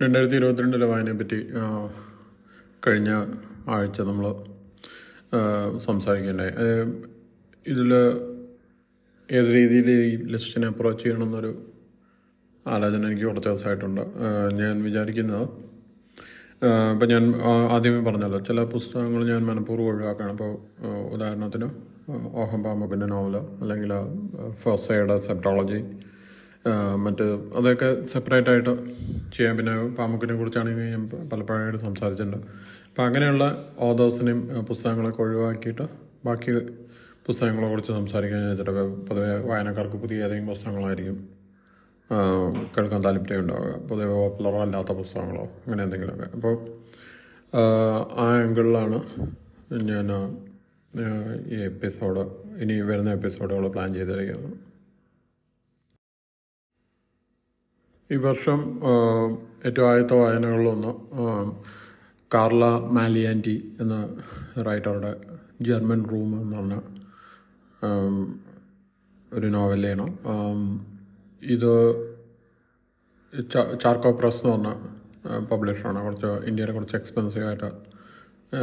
[0.00, 1.38] രണ്ടായിരത്തി ഇരുപത്തിരണ്ടിലെ വായനയെപ്പറ്റി
[2.82, 3.10] കഴിഞ്ഞ
[3.74, 4.24] ആഴ്ച നമ്മൾ
[5.86, 6.52] സംസാരിക്കേണ്ടായി.
[7.66, 7.90] ഇതിൽ
[9.28, 10.00] ഏത് രീതിയിൽ ഈ
[10.32, 11.52] ലിസ്റ്റിനെ അപ്രോച്ച് ചെയ്യണമെന്നൊരു
[12.66, 14.02] ആലോചന എനിക്ക് കുറച്ച് ദിവസമായിട്ടുണ്ട്.
[14.60, 15.46] ഞാൻ വിചാരിക്കുന്നത്
[16.92, 17.24] ഇപ്പം ഞാൻ
[17.74, 20.34] ആദ്യമേ പറഞ്ഞല്ലോ ചില പുസ്തകങ്ങൾ ഞാൻ മനഃപൂർവം ഒഴിവാക്കുകയാണ്.
[20.36, 20.52] അപ്പോൾ
[21.14, 21.66] ഉദാഹരണത്തിന്
[22.42, 23.92] ഓഹം പാമ്പക്കിന്റെ നോവൽ അല്ലെങ്കിൽ
[24.62, 25.80] ഫോസയുടെ സെപ്റ്റോളജി
[27.04, 27.24] മറ്റ്
[27.58, 28.72] അതൊക്കെ സെപ്പറേറ്റ് ആയിട്ട്
[29.36, 29.54] ചെയ്യാം.
[29.58, 31.02] പിന്നെ പാമുക്കിനെ കുറിച്ചാണെങ്കിൽ ഞാൻ
[31.32, 32.38] പലപ്പോഴായിട്ട് സംസാരിച്ചിട്ടുണ്ട്.
[32.88, 33.44] അപ്പം അങ്ങനെയുള്ള
[33.88, 34.40] ഓതേഴ്സിനെയും
[34.70, 35.86] പുസ്തകങ്ങളൊക്കെ ഒഴിവാക്കിയിട്ട്
[36.26, 36.52] ബാക്കി
[37.26, 38.72] പുസ്തകങ്ങളെ കുറിച്ച് സംസാരിക്കാൻ വെച്ചിട്ട്
[39.08, 41.18] പൊതുവെ വായനക്കാർക്ക് പുതിയ ഏതെങ്കിലും പുസ്തകങ്ങളായിരിക്കും
[42.74, 43.72] കേൾക്കാൻ താല്പര്യം ഉണ്ടാവുക.
[43.90, 46.28] പൊതുവെ പോപ്പുലറോ അല്ലാത്ത പുസ്തകങ്ങളോ അങ്ങനെ എന്തെങ്കിലുമൊക്കെ.
[46.36, 46.54] അപ്പോൾ
[48.20, 48.98] ആ ആംഗിളിലാണ്
[49.90, 50.08] ഞാൻ
[51.54, 52.22] ഈ എപ്പിസോഡ്
[52.62, 54.56] ഇനി വരുന്ന എപ്പിസോഡുകൾ പ്ലാൻ ചെയ്തിരിക്കുന്നത്.
[58.10, 58.58] ഈ വർഷം
[59.66, 60.90] ഏറ്റവും ആദ്യത്തെ വായനകളിലൊന്ന്
[62.30, 62.64] കാർല
[62.96, 63.94] മാലിയാന്റി എന്ന
[64.68, 65.12] റൈറ്ററുടെ
[65.60, 66.76] ജർമ്മൻ റൂം എന്ന് പറഞ്ഞ
[69.32, 70.06] ഒരു നോവലാണ്
[71.42, 71.70] ഇത്
[73.82, 74.70] ചാർക്കോ പ്രസ് എന്ന് പറഞ്ഞ
[75.50, 76.04] പബ്ലിഷറാണ്.
[76.04, 77.70] കുറച്ച് ഇന്ത്യയിലെ കുറച്ച് എക്സ്പെൻസീവ് ആയിട്ട്
[78.56, 78.62] ആ,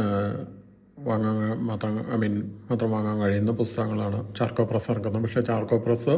[0.98, 2.34] വാങ്ങാൻ മാത്രം ഐ മീൻ
[2.70, 5.22] മാത്രം വാങ്ങാൻ കഴിയുന്ന പുസ്തകങ്ങളാണ് ചാർക്കോ പ്രസ് ഇറക്കുന്നത്.
[5.22, 6.14] പക്ഷേ ചാർക്കോ പ്രസ്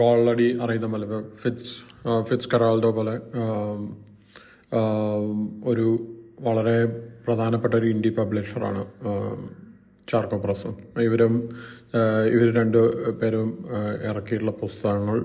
[0.00, 1.74] ഓൾറെഡി അറിയുന്ന പോലെ ഇപ്പോൾ ഫിറ്റ്സ്
[2.28, 3.20] ഫിറ്റ്സ് കറാൾഡോ പോലെ
[5.64, 5.86] ഒരു
[6.40, 6.86] വളരെ
[7.26, 8.84] പ്രധാനപ്പെട്ട ഒരു ഇന്ത്യ പബ്ലിഷറാണ്
[10.08, 10.66] ചാർക്കോ പ്രസ്
[10.98, 11.52] ഇവരും
[12.24, 12.78] ഇവർ രണ്ട്
[13.12, 13.50] പേരും
[14.04, 15.18] ഇറക്കിയിട്ടുള്ള പുസ്തകങ്ങൾ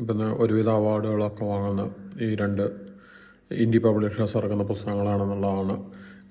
[0.00, 2.62] ഇപ്പം ഒരുവിധ അവാർഡുകളൊക്കെ വാങ്ങുന്ന ഈ രണ്ട്
[3.50, 5.76] ഇന്ത്യ പബ്ലിഷേഴ്സ് ഇറക്കുന്ന പുസ്തകങ്ങളാണെന്നുള്ളതാണ്.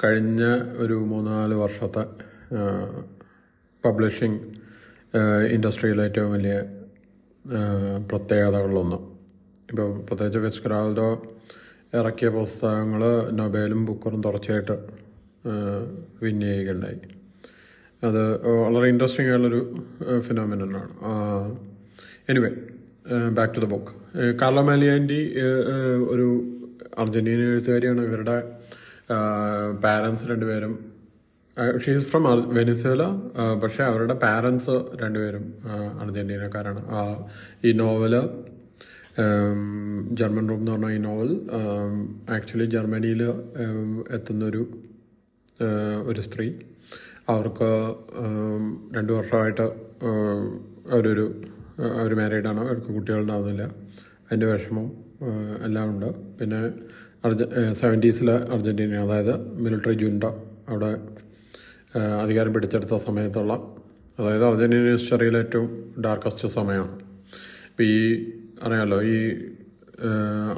[0.03, 0.43] കഴിഞ്ഞ
[0.77, 2.03] ഒരു മൂന്നാൽ വർഷത്തെ
[3.83, 4.56] പബ്ലിഷിംഗ്
[5.15, 6.63] ഇൻഡസ്ട്രിയിലെ ഏറ്റവും വലിയ
[8.11, 8.97] പ്രത്യേകതകളിലൊന്ന്.
[9.69, 11.37] ഇപ്പോൾ പ്രത്യേകിച്ച് വെസ്കറാൾഡോ
[11.93, 14.75] ഇറക്കിയ പുസ്തകങ്ങൾ നൊബേലും ബുക്കറും തുടർച്ചയായിട്ട്
[16.23, 16.99] വിൻ ചെയ്യുകയുണ്ടായി.
[18.03, 19.85] അത് വളരെ ഇൻട്രസ്റ്റിംഗ് ആയുള്ളൊരു
[20.19, 20.89] ഫിനോമിനാണ്
[22.29, 22.51] anyway
[23.29, 23.93] back to the book
[24.41, 25.33] Carla Maliandi
[26.09, 26.27] ഒരു
[26.99, 28.01] അർജന്റീന എഴുത്തുകാരിയാണ്.
[28.01, 28.37] ഇവരുടെ
[29.83, 30.96] പാരൻസ് രണ്ടുപേരും
[31.85, 32.23] ഷീസ് ഫ്രം
[32.53, 33.03] വെനിസുല
[33.63, 36.81] പക്ഷേ അവരുടെ പാരൻസ് രണ്ടുപേരും ആ, അർജന്റീനക്കാരാണ്.
[36.89, 37.01] ആ,
[37.65, 38.15] ഈ നോവൽ
[40.13, 41.29] ജർമ്മൻ റൂം എന്ന് പറഞ്ഞ ഈ നോവൽ
[42.35, 43.21] ആക്ച്വലി ജർമ്മനിയിൽ
[44.11, 44.61] എത്തുന്നൊരു
[45.61, 45.69] ആ,
[46.03, 46.47] ഒരു സ്ത്രീ.
[47.29, 47.69] അവർക്ക്
[48.23, 48.65] ഉം,
[48.95, 49.65] രണ്ട് വർഷമായിട്ട്
[50.03, 50.43] ഉം,
[50.91, 51.25] അവരൊരു
[52.01, 53.63] അവർ മാരീഡാണ് അവർക്ക് കുട്ടികളുണ്ടാവുന്നില്ല.
[54.25, 54.87] അതിന്റെ വിഷമം
[55.65, 56.09] എല്ലാം ഉണ്ട്.
[56.39, 56.59] പിന്നെ
[57.25, 57.41] അർജ
[57.73, 60.23] സെവന്റീസിലെ അർജന്റീന അതായത് മിലിറ്ററി ജുണ്ട
[60.69, 60.91] അവിടെ
[61.95, 63.53] അധികാരം പിടിച്ചെടുത്ത സമയത്തുള്ള
[64.19, 65.69] അതായത് അർജന്റീന ഹിസ്റ്ററിയിലെ ഏറ്റവും
[66.05, 66.95] ഡാർക്കസ്റ്റ് സമയമാണ്.
[67.69, 67.99] ഇപ്പോൾ ഈ
[68.63, 69.17] അറിയാമല്ലോ ഈ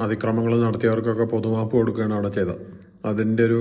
[0.00, 2.62] അതിക്രമങ്ങൾ നടത്തിയവർക്കൊക്കെ പൊതുമാപ്പ് കൊടുക്കുകയാണ് അവിടെ ചെയ്തത്.
[3.04, 3.60] അതിന്റെ ഒരു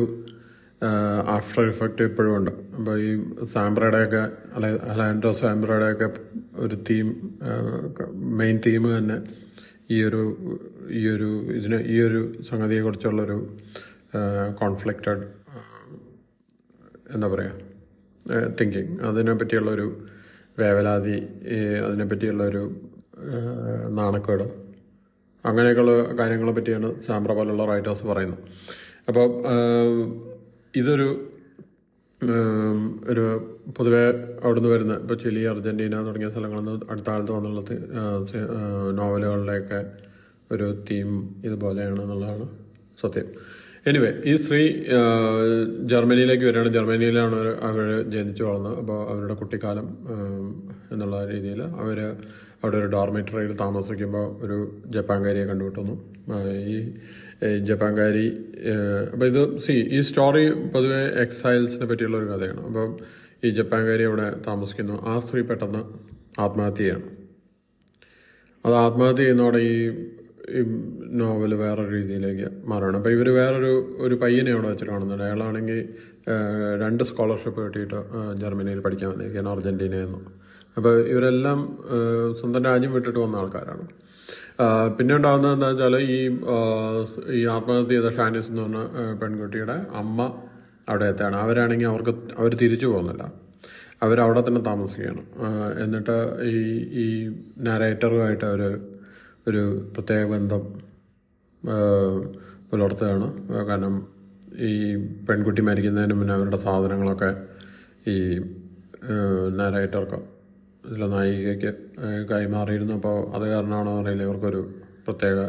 [1.37, 2.51] ആഫ്റ്റർ ഇഫക്റ്റ് ഇപ്പോഴും ഉണ്ട്.
[2.77, 3.09] അപ്പോൾ ഈ
[3.53, 4.23] സാംബ്രയുടെയൊക്കെ
[4.55, 6.07] അല്ലെ അലാൻഡ്രോ സാംബ്രയുടെയൊക്കെ
[6.55, 7.07] ഒരു തീം
[8.39, 9.17] മെയിൻ തീം തന്നെ
[9.91, 10.21] ഈ ഒരു
[10.89, 13.37] ഈ ഒരു ഇതിന് ഈ ഒരു സംഗതിയെക്കുറിച്ചുള്ളൊരു
[14.59, 15.23] കോൺഫ്ലിക്റ്റഡ്
[17.09, 17.55] എന്താ പറയുക
[18.59, 19.87] തിങ്കിങ് അതിനെ പറ്റിയുള്ളൊരു
[20.57, 21.17] വേവലാതി
[21.49, 22.63] അതിനെ അതിനെപ്പറ്റിയുള്ളൊരു
[23.29, 23.53] ഏഹ്,
[23.97, 24.45] നാണക്കേട്.
[25.45, 28.41] അങ്ങനെയൊക്കെയുള്ള കാര്യങ്ങളെ പറ്റിയാണ് സാമ്പ്ര പോലുള്ള റൈറ്റേഴ്സ് പറയുന്നത്.
[29.07, 29.27] അപ്പോൾ
[30.73, 31.07] ഇതൊരു
[33.11, 33.23] ഒരു
[33.77, 34.01] പൊതുവേ
[34.43, 37.61] അവിടുന്ന് വരുന്ന ഇപ്പോൾ ചിലി അർജന്റീന തുടങ്ങിയ സ്ഥലങ്ങളിൽ നിന്ന് അടുത്ത കാലത്ത് വന്നുള്ള
[38.97, 39.79] നോവലുകളുടെയൊക്കെ
[40.51, 41.09] ഒരു തീം
[41.45, 42.45] ഇതുപോലെയാണ് എന്നുള്ളതാണ്
[43.03, 43.27] സത്യം.
[43.87, 44.61] എനിവേ ഈ സ്ത്രീ
[45.91, 46.71] ജർമ്മനിയിലേക്ക് വരികയാണ്.
[46.77, 47.37] ജർമ്മനിയിലാണ്
[47.69, 47.77] അവർ
[48.13, 48.75] ജനിച്ചു വളർന്നത്.
[48.81, 49.87] അപ്പോൾ അവരുടെ കുട്ടിക്കാലം
[50.93, 51.99] എന്നുള്ള രീതിയിൽ അവർ
[52.63, 54.57] അവിടെ ഒരു ഡോർമെറ്ററിയിൽ താമസിക്കുമ്പോൾ ഒരു
[54.95, 55.95] ജപ്പാൻകാരിയെ കണ്ടുകിട്ടുന്നു
[56.73, 56.77] ഈ
[57.67, 58.25] ജപ്പാൻകാരി
[59.13, 62.61] അപ്പോൾ ഇത് സി ഈ സ്റ്റോറി പൊതുവെ എക്സൈൽസിനെ പറ്റിയുള്ള ഒരു കഥയാണ്.
[62.69, 62.91] അപ്പം
[63.43, 64.95] ഈ ജപ്പാൻകാരി അവിടെ താമസിക്കുന്നു.
[65.11, 65.81] ആ സ്ത്രീ പെട്ടെന്ന്
[66.41, 67.07] ആത്മഹത്യയാണ്
[68.65, 69.75] അത് ആത്മഹത്യ ചെയ്യുന്നതോടെ ഈ
[70.57, 70.61] ഈ
[71.21, 73.71] നോവൽ വേറൊരു രീതിയിലേക്ക് മാറണം അപ്പോൾ ഇവർ വേറൊരു
[74.05, 75.23] ഒരു പയ്യനെ അവിടെ വെച്ച് കാണുന്നുണ്ട്.
[75.27, 75.79] അയാളാണെങ്കിൽ
[76.83, 77.99] രണ്ട് സ്കോളർഷിപ്പ് കിട്ടിയിട്ട്
[78.41, 80.31] ജർമ്മനിയിൽ പഠിക്കാൻ വന്നിരിക്കുകയാണ് അർജന്റീനയിൽ നിന്ന്
[80.77, 81.59] അപ്പോൾ ഇവരെല്ലാം
[82.39, 83.85] സ്വന്തം രാജ്യം വിട്ടിട്ട് വന്ന ആൾക്കാരാണ്.
[84.97, 86.19] പിന്നെ ഉണ്ടാകുന്നത് എന്താ വെച്ചാൽ ഈ
[87.37, 88.79] ഈ ആത്മഹത്യ ചെയ്ത ഷാനിസ് എന്ന് പറഞ്ഞ
[89.21, 90.19] പെൺകുട്ടിയുടെ അമ്മ
[90.89, 91.37] അവിടെ എത്തുകയാണ്.
[91.45, 93.23] അവരാണെങ്കിൽ അവർക്ക് അവർ തിരിച്ചു പോകുന്നില്ല.
[94.05, 95.23] അവരവിടെ തന്നെ താമസിക്കുകയാണ്.
[95.83, 96.17] എന്നിട്ട്
[96.51, 96.57] ഈ
[97.03, 97.07] ഈ
[97.67, 98.61] നാരേറ്ററുമായിട്ട് അവർ
[99.47, 99.61] ഒരു
[99.93, 100.63] പ്രത്യേക ബന്ധം
[102.71, 103.27] പുലർത്തുകയാണ്.
[103.69, 103.93] കാരണം
[104.69, 104.71] ഈ
[105.27, 107.29] പെൺകുട്ടി മരിക്കുന്നതിന് മുന്നേ അവരുടെ സാധനങ്ങളൊക്കെ
[108.13, 108.15] ഈ
[109.59, 110.19] നാരായിട്ടവർക്ക്
[110.87, 111.71] ഇതിലെ നായികയ്ക്ക്
[112.31, 112.93] കൈമാറിയിരുന്നു.
[112.99, 114.61] അപ്പോൾ അത് കാരണമാണോ അറിയില്ല ഇവർക്കൊരു
[115.05, 115.39] പ്രത്യേക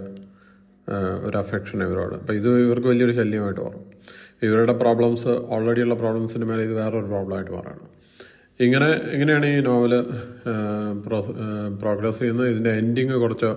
[1.27, 2.15] ഒരു അഫെക്ഷൻ ഇവരോട്.
[2.21, 3.85] അപ്പോൾ ഇത് ഇവർക്ക് വലിയൊരു ശല്യമായിട്ട് മാറും.
[4.47, 7.87] ഇവരുടെ പ്രോബ്ലംസ് ഓൾറെഡി ഉള്ള പ്രോബ്ലംസിന് മേലെ ഇത് വേറൊരു പ്രോബ്ലമായിട്ട് മാറുകയാണ്.
[8.61, 9.93] ഇങ്ങനെ ഇങ്ങനെയാണ് ഈ നോവൽ
[11.83, 12.49] പ്രോഗ്രസ് ചെയ്യുന്നത്.
[12.53, 13.51] ഇതിന്റെ എൻഡിങ് കുറച്ച്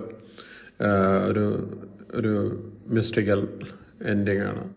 [1.28, 1.44] ഒരു
[2.14, 2.32] ഒരു
[2.86, 3.48] മിസ്റ്റിക്കൽ
[4.02, 4.74] എൻഡിങ് ആണ്.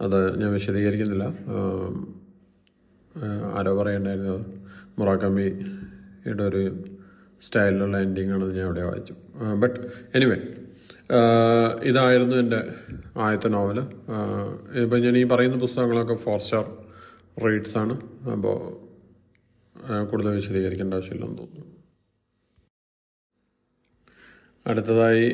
[0.00, 1.24] അത് ഞാൻ വിശദീകരിക്കുന്നില്ല.
[3.54, 4.38] ആരോ പറയണ്ടായിരുന്നു
[4.98, 6.84] മുറാക്കമ്മിയുടെ ഒരു
[7.42, 9.14] സ്റ്റൈലിലുള്ള ആണെന്ന് ഞാൻ അവിടെ വായിച്ചു.
[9.54, 9.80] ബട്ട്
[10.14, 10.38] എനിവേ
[11.82, 12.60] ഇതായിരുന്നു എന്റെ
[13.16, 13.80] ആദ്യത്തെ നോവൽ
[14.82, 16.64] ഇപ്പം ഞാൻ ഈ പറയുന്ന പുസ്തകങ്ങളൊക്കെ ഫോർ സ്റ്റാർ
[17.44, 18.00] റേറ്റ്സ് ആണ്.
[18.32, 18.56] അപ്പോൾ
[20.04, 21.73] കൂടുതൽ വിശദീകരിക്കേണ്ട ആവശ്യമില്ലെന്ന് തോന്നുന്നു.
[24.66, 25.24] അടുത്തതായി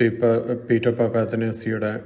[0.00, 0.20] പീപ്പ
[0.68, 2.00] പീറ്റർ പാപ്പാത്തനേസിയുടെ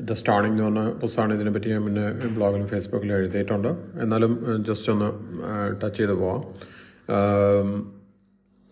[0.00, 2.04] ദ സ്റ്റാണിംഗ് എന്ന് പറഞ്ഞ പുസ്തകമാണ് ഇതിനെപ്പറ്റി ഞാൻ പിന്നെ
[2.36, 3.68] ബ്ലോഗിലും ഫേസ്ബുക്കിലും എഴുതിയിട്ടുണ്ട്.
[4.02, 4.32] എന്നാലും
[4.68, 5.08] ജസ്റ്റ് ഒന്ന്
[5.82, 6.40] ടച്ച് ചെയ്ത് പോവാം.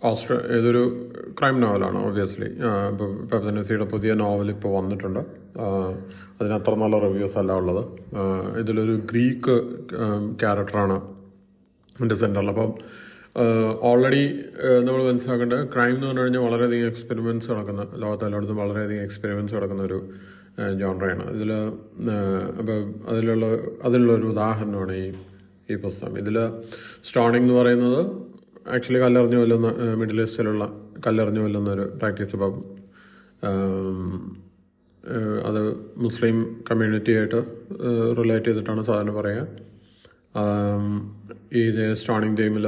[0.04, 0.82] ഓസ്ട്രേ ഇതൊരു
[1.40, 2.48] ക്രൈം നോവലാണ് ഒബ്വിയസ്ലി
[2.92, 5.20] ഇപ്പോൾ പെപ്പനസിയുടെ പുതിയ നോവൽ ഇപ്പോൾ വന്നിട്ടുണ്ട്.
[5.60, 5.64] ആ,
[6.40, 7.82] അതിന് അത്ര നല്ല റിവ്യൂസ് അല്ല ഉള്ളത്.
[8.60, 9.54] ഇതിലൊരു ഗ്രീക്ക്
[10.40, 10.96] ക്യാരക്ടറാണ്
[12.02, 12.72] എന്റെ സെന്ററിൽ അപ്പം
[13.82, 14.24] ഓൾറെഡി
[14.86, 19.98] നമ്മൾ മനസ്സിലാക്കേണ്ടത് ക്രൈം എന്ന് പറഞ്ഞു കഴിഞ്ഞാൽ വളരെയധികം എക്സ്പെരിമെന്റ്സ് നടക്കുന്ന ലോകത്ത് എല്ലായിടത്തും വളരെയധികം എക്സ്പെരിമെന്റ്സ് നടക്കുന്ന ഒരു
[20.80, 21.52] ജോൺറയാണ് ഇതിൽ
[22.60, 23.46] അപ്പോൾ അതിലുള്ള
[23.84, 25.06] അതിനുള്ള ഒരു ഉദാഹരണമാണ് ഈ
[25.72, 26.18] ഈ പുസ്തകം.
[26.18, 26.36] ഇതിൽ
[27.08, 28.00] സ്റ്റോണിംഗ് എന്ന് പറയുന്നത്
[28.74, 29.68] ആക്ച്വലി കല്ലെറിഞ്ഞു കൊല്ലുന്ന
[30.00, 30.64] മിഡിൽ ഈസ്റ്റിലുള്ള
[31.06, 32.54] കല്ലെറിഞ്ഞു കൊല്ലുന്ന ഒരു പ്രാക്ടീസ് ഇപ്പം
[35.48, 35.60] അത്
[35.96, 36.36] മുസ്ലിം
[36.70, 37.40] കമ്മ്യൂണിറ്റിയായിട്ട്
[38.18, 39.46] റിലേറ്റ് ചെയ്തിട്ടാണ് സാധാരണ പറയുക.
[41.60, 41.62] ഈ
[42.00, 42.66] സ്റ്റാണിങ് ടീമിൽ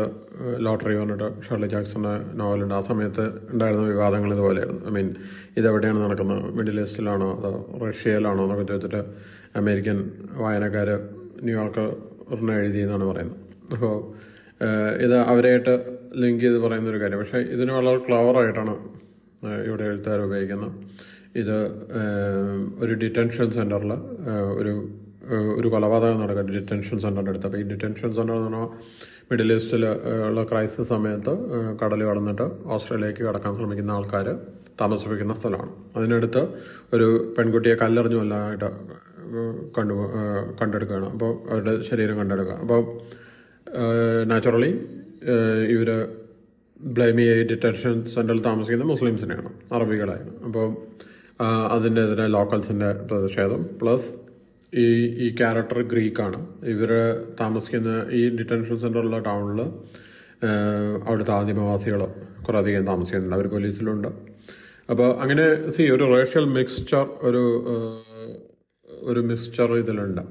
[0.67, 2.75] ലോട്ടറി പറഞ്ഞിട്ട് ഷർലി ജാക്സന്റെ നോവലുണ്ട്.
[2.75, 4.83] ആ സമയത്ത് ഉണ്ടായിരുന്ന വിവാദങ്ങൾ ഇതുപോലെയായിരുന്നു.
[4.89, 5.09] ഐ മീൻ
[5.57, 6.43] ഇതെവിടെയാണ് നടക്കുന്നത്?
[6.57, 7.53] മിഡിൽ ഈസ്റ്റിലാണോ അതോ
[7.83, 9.01] റഷ്യയിലാണോ എന്നൊക്കെ ചോദിച്ചിട്ട്
[9.61, 9.99] അമേരിക്കൻ
[10.43, 10.89] വായനക്കാർ
[11.47, 13.41] ന്യൂയോർക്കറിന് എഴുതി എന്നാണ് പറയുന്നത്.
[13.75, 13.95] അപ്പോൾ
[15.07, 15.75] ഇത് അവരായിട്ട്
[16.23, 17.19] ലിങ്ക് ചെയ്ത് പറയുന്ന ഒരു കാര്യം.
[17.19, 18.75] പക്ഷേ ഇതിന് വളരെ ക്ലവറായിട്ടാണ്
[19.67, 20.73] ഇവിടെ എഴുത്തുകാർ ഉപയോഗിക്കുന്നത്.
[21.37, 21.57] ഇത്
[22.83, 23.93] ഒരു ഡിറ്റൻഷൻ സെന്ററിൽ
[24.61, 24.75] ഒരു
[25.59, 27.47] ഒരു കൊലപാതകം നടക്കുക ഡിറ്റൻഷൻ സെന്ററിന്റെ അടുത്ത്.
[27.49, 28.69] അപ്പോൾ ഈ ഡിറ്റൻഷൻ സെന്റർ എന്ന് പറഞ്ഞാൽ
[29.31, 29.85] മിഡിൽ ഈസ്റ്റിൽ
[30.29, 31.33] ഉള്ള ക്രൈസിസ് സമയത്ത്
[31.83, 34.27] കടൽ കടന്നിട്ട് ഓസ്ട്രേലിയക്ക് കടക്കാൻ ശ്രമിക്കുന്ന ആൾക്കാർ
[34.81, 35.73] താമസിപ്പിക്കുന്ന സ്ഥലമാണ്.
[35.97, 36.43] അതിനടുത്ത്
[36.93, 38.71] ഒരു പെൺകുട്ടിയെ കല്ലെറിഞ്ഞു കൊല്ലാനായിട്ട്
[39.77, 39.95] കണ്ടു
[40.61, 41.07] കണ്ടെടുക്കുകയാണ്.
[41.07, 42.57] അപ്പോൾ അവരുടെ ശരീരം കണ്ടെടുക്കുക.
[42.65, 42.83] അപ്പോൾ
[44.33, 44.73] നാച്ചുറലി
[45.75, 45.91] ഇവർ
[46.97, 50.67] ബ്ലെയിം ചെയ്യുക ഡിറ്റൻഷൻ സെന്ററിൽ താമസിക്കുന്ന മുസ്ലിംസിനെയാണ് അറബികളായിരുന്നു അപ്പോൾ
[51.77, 54.11] അതിന്റെതിരെ ലോക്കൽസിന്റെ പ്രതിഷേധം പ്ലസ്
[54.75, 54.87] ഈ
[55.25, 56.91] ഈ ക്യാരക്ടർ ഗ്രീക്കാണ് ഇവർ
[57.41, 59.61] താമസിക്കുന്ന ഈ ഡിറ്റൻഷൻ സെന്ററുള്ള ടൗണിൽ
[61.07, 62.07] അവിടുത്തെ ആദിമവാസികൾ
[62.47, 63.37] കുറേ അധികം താമസിക്കുന്നുണ്ട്.
[63.37, 64.09] അവർ പോലീസിലുണ്ട്.
[64.91, 67.43] അപ്പോൾ അങ്ങനെ സി ഒരു റേഷ്യൽ മിക്സ്ചർ ഒരു
[69.03, 70.23] ഒരു മിക്സ്ചർ ഇതിലുണ്ട്.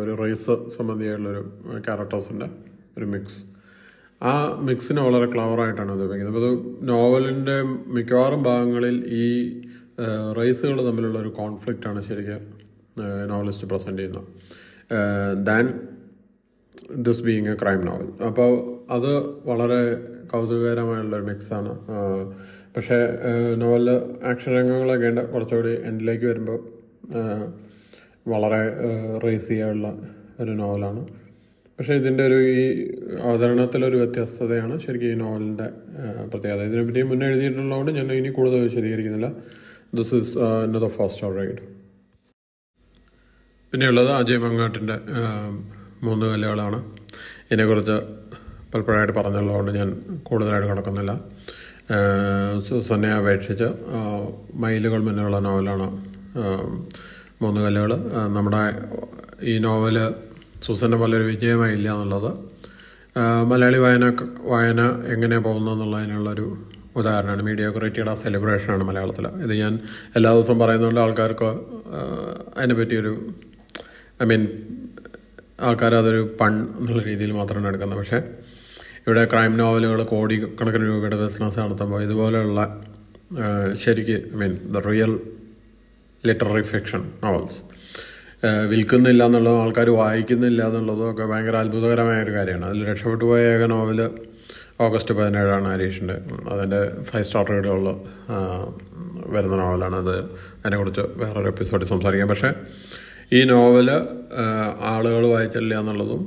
[0.00, 1.42] ഒരു റേസ് സംബന്ധിയായുള്ളൊരു
[1.86, 2.48] ക്യാരക്ടേഴ്സിന്റെ
[2.98, 3.44] ഒരു മിക്സ്
[4.20, 6.36] ആ മിക്സിനെ വളരെ ക്ലവറായിട്ടാണ് അത് ഉപയോഗിക്കുന്നത്.
[6.36, 9.26] അപ്പോൾ അത് നോവലിന്റെ മിക്കവാറും ഭാഗങ്ങളിൽ ഈ
[10.38, 12.57] റേസുകൾ തമ്മിലുള്ള ഒരു കോൺഫ്ലിക്റ്റാണ് ശരിക്കും
[13.26, 14.28] നോവലിസ്റ്റ് പ്രസന്റ് ചെയ്യുന്നത്
[15.48, 15.64] than
[17.06, 18.52] this being a crime novel അപ്പോൾ
[18.90, 19.10] അത്
[19.48, 19.80] വളരെ
[20.32, 21.72] കൗതുകകരമായുള്ളൊരു മിക്സാണ്
[22.76, 22.98] പക്ഷേ
[23.56, 23.90] നോവലിൽ
[24.30, 25.22] ആക്ഷൻ രംഗങ്ങളൊക്കെ ഉണ്ട്.
[25.32, 26.58] കുറച്ചുകൂടി എൻഡിലേക്ക് വരുമ്പോൾ
[28.32, 28.62] വളരെ
[29.24, 29.88] റേസിയായുള്ള
[30.40, 31.02] ഒരു നോവലാണ്
[31.78, 32.62] പക്ഷേ ഇതിന്റെ ഒരു ഈ
[33.22, 35.66] അവതരണത്തിലൊരു വ്യത്യസ്തതയാണ് ശരിക്കും ഈ നോവലിന്റെ
[36.32, 36.60] പ്രത്യേകത.
[36.68, 39.28] ഇതിനെപ്പറ്റി മുന്നേ എഴുതിയിട്ടുള്ളതുകൊണ്ട് ഞാൻ ഇനി കൂടുതൽ വിശദീകരിക്കുന്നില്ല.
[39.94, 41.60] This is another first ride
[43.72, 44.94] പിന്നെയുള്ളത് അജയ് മങ്ങാട്ടിന്റെ
[46.02, 46.78] മൂന്ന് കല്ലുകളാണ്
[47.46, 47.96] ഇതിനെക്കുറിച്ച്
[48.74, 49.88] പലപ്പോഴായിട്ട് പറഞ്ഞുള്ളതുകൊണ്ട് ഞാൻ
[50.22, 51.12] കൂടുതലായിട്ട് കിടക്കുന്നില്ല
[52.68, 53.68] സുസന്നെ അപേക്ഷിച്ച്
[54.54, 55.86] മയിലുകൾ മുന്നിലുള്ള നോവലാണ്
[57.42, 57.92] മൂന്ന് കല്ലുകൾ
[58.36, 58.62] നമ്മുടെ
[59.42, 59.98] ഈ നോവൽ
[60.62, 62.30] സുസന്നെ പോലൊരു വിജയമായില്ല എന്നുള്ളത്
[63.46, 64.06] മലയാളി വായന
[64.52, 64.80] വായന
[65.14, 66.46] എങ്ങനെ പോകുന്നു എന്നുള്ളതിനുള്ളൊരു
[66.96, 67.42] ഉദാഹരണമാണ്.
[67.42, 69.72] മീഡിയോക്രിറ്റിയുടെ സെലിബ്രേഷനാണ് മലയാളത്തിൽ ഇത് ഞാൻ
[70.16, 71.50] എല്ലാ ദിവസവും പറയുന്നതുകൊണ്ട് ആൾക്കാർക്ക്
[72.58, 73.12] അതിനെപ്പറ്റിയൊരു
[74.22, 74.42] ഐ മീൻ
[75.60, 77.98] ആൾക്കാർ അതൊരു പൺ എന്നുള്ള രീതിയിൽ മാത്രമാണ് എടുക്കുന്നത്.
[77.98, 78.18] പക്ഷേ
[79.06, 82.60] ഇവിടെ ക്രൈം നോവലുകൾ കോടി കണക്കിന് രൂപയുടെ ബിസിനസ് നടത്തുമ്പോൾ ഇതുപോലെയുള്ള
[83.84, 85.12] ശരിക്ക് I mean the real
[86.26, 87.58] literary fiction novels
[88.68, 92.66] വിൽക്കുന്നില്ല എന്നുള്ളതും ആൾക്കാർ വായിക്കുന്നില്ല എന്നുള്ളതും ഒക്കെ ഭയങ്കര അത്ഭുതകരമായ ഒരു കാര്യമാണ്.
[92.66, 94.00] അതിൽ രക്ഷപ്പെട്ടു പോയ ഏക നോവൽ
[94.80, 96.16] ഓഗസ്റ്റ് പതിനേഴാണ് ഹരീഷിന്റെ.
[96.52, 97.88] അതിന്റെ ഫൈവ് സ്റ്റാർ റേഡുകളിൽ
[99.26, 99.96] വരുന്ന നോവലാണ്.
[99.96, 100.14] അത്
[100.60, 102.28] അതിനെക്കുറിച്ച് വേറൊരു എപ്പിസോഡിൽ സംസാരിക്കാം.
[102.28, 102.50] പക്ഷേ
[103.36, 103.88] ഈ നോവൽ
[104.92, 106.22] ആളുകൾ വായിച്ചില്ല എന്നുള്ളതും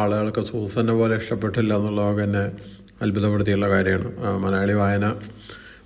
[0.00, 2.44] ആളുകൾക്ക് സൂസനെ പോലെ ഇഷ്ടപ്പെട്ടില്ല എന്നുള്ളതൊക്കെ എന്നെ
[3.02, 4.10] അത്ഭുതപ്പെടുത്തിയുള്ള കാര്യമാണ്.
[4.44, 5.06] മലയാളി വായന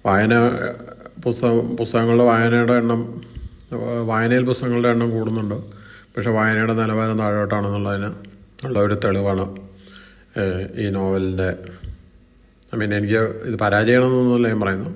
[0.07, 0.35] വായന
[1.25, 3.01] പുസ്തകം പുസ്തകങ്ങളുടെ വായനയുടെ എണ്ണം
[4.11, 5.59] വായനയിൽ പുസ്തകങ്ങളുടെ എണ്ണം കൂടുന്നുണ്ട്.
[6.13, 8.11] പക്ഷേ വായനയുടെ നിലവാരം താഴോട്ടാണെന്നുള്ളതിന്
[8.67, 9.47] ഉള്ള ഒരു തെളിവാണ്
[10.83, 11.51] ഈ നോവലിന്റെ
[12.75, 14.91] ഐ മീൻ എനിക്ക് ഇത് പരാജയമാണെന്നൊന്നുമല്ല ഞാൻ പറയുന്നു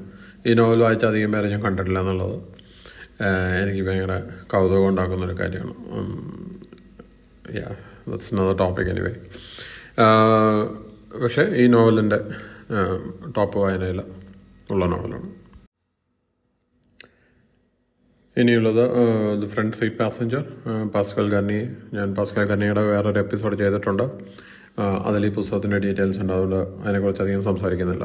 [0.47, 2.37] ഈ നോവൽ വായിച്ച അധികം പേരെ ഞാൻ കണ്ടിട്ടില്ല എന്നുള്ളത്.
[3.61, 4.15] എനിക്ക് ഭയങ്കര
[4.53, 5.75] കൗതുകം ഉണ്ടാക്കുന്ന ഒരു കാര്യമാണ്.
[7.59, 7.69] Yeah
[8.09, 9.13] that's nor topic anyway
[11.23, 12.19] പക്ഷേ ഈ നോവലിന്റെ
[13.37, 14.01] ടോപ്പ് വായനയിൽ
[14.71, 15.29] ഉള്ള നോവലാണ്.
[18.37, 18.85] ഇനിയുള്ളത്
[19.43, 20.45] the front seat passenger
[20.95, 21.59] Pascal Garnier
[21.97, 24.05] ഞാൻ പാസ്കൽ ഗർണിയുടെ വേറൊരു എപ്പിസോഡ് ചെയ്തിട്ടുണ്ട്.
[25.09, 26.33] അതിൽ ഈ പുസ്തകത്തിന്റെ ഡീറ്റെയിൽസ് ഉണ്ട്.
[26.33, 28.05] അതുകൊണ്ട് അതിനെക്കുറിച്ച് അധികം സംസാരിക്കുന്നില്ല.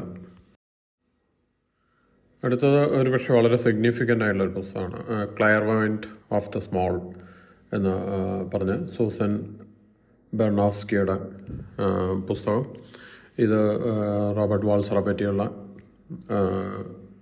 [2.43, 4.99] അടുത്തത് ഒരു പക്ഷേ വളരെ സിഗ്നിഫിക്കന്റ് ആയിട്ടുള്ള ഒരു പുസ്തകമാണ്
[5.37, 6.93] Claire point of the small
[7.73, 7.93] എന്ന്
[8.53, 9.31] പറഞ്ഞ് സൂസൻ
[10.33, 11.15] ബെർണോസ്കിയുടെ
[11.81, 11.85] ആ,
[12.29, 12.63] പുസ്തകം.
[13.39, 13.59] ഇത്
[14.37, 15.43] റോബർട്ട് വാൾസറെ പറ്റിയുള്ള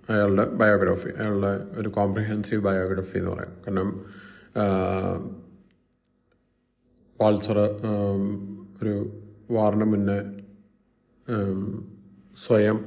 [0.08, 3.52] അയാളുടെ ബയോഗ്രഫി അയാളുടെ ഒരു കോംപ്രിഹെൻസീവ് ബയോഗ്രഫി എന്ന് പറയാം.
[3.66, 3.88] കാരണം
[7.20, 7.58] വാൾസർ
[8.82, 8.94] ഒരു
[9.50, 10.18] വാറിന് മുന്നേ
[12.46, 12.78] സ്വയം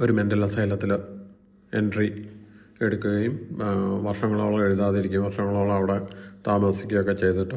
[0.00, 0.92] ഒരു മെന്റൽ അസൈലത്തിൽ
[1.72, 2.08] എൻട്രി
[2.80, 3.34] എടുക്കുകയും
[4.02, 5.96] വർഷങ്ങളോളം എഴുതാതിരിക്കുകയും വർഷങ്ങളോളം അവിടെ
[6.46, 7.54] താമസിക്കുകയൊക്കെ ചെയ്തിട്ട്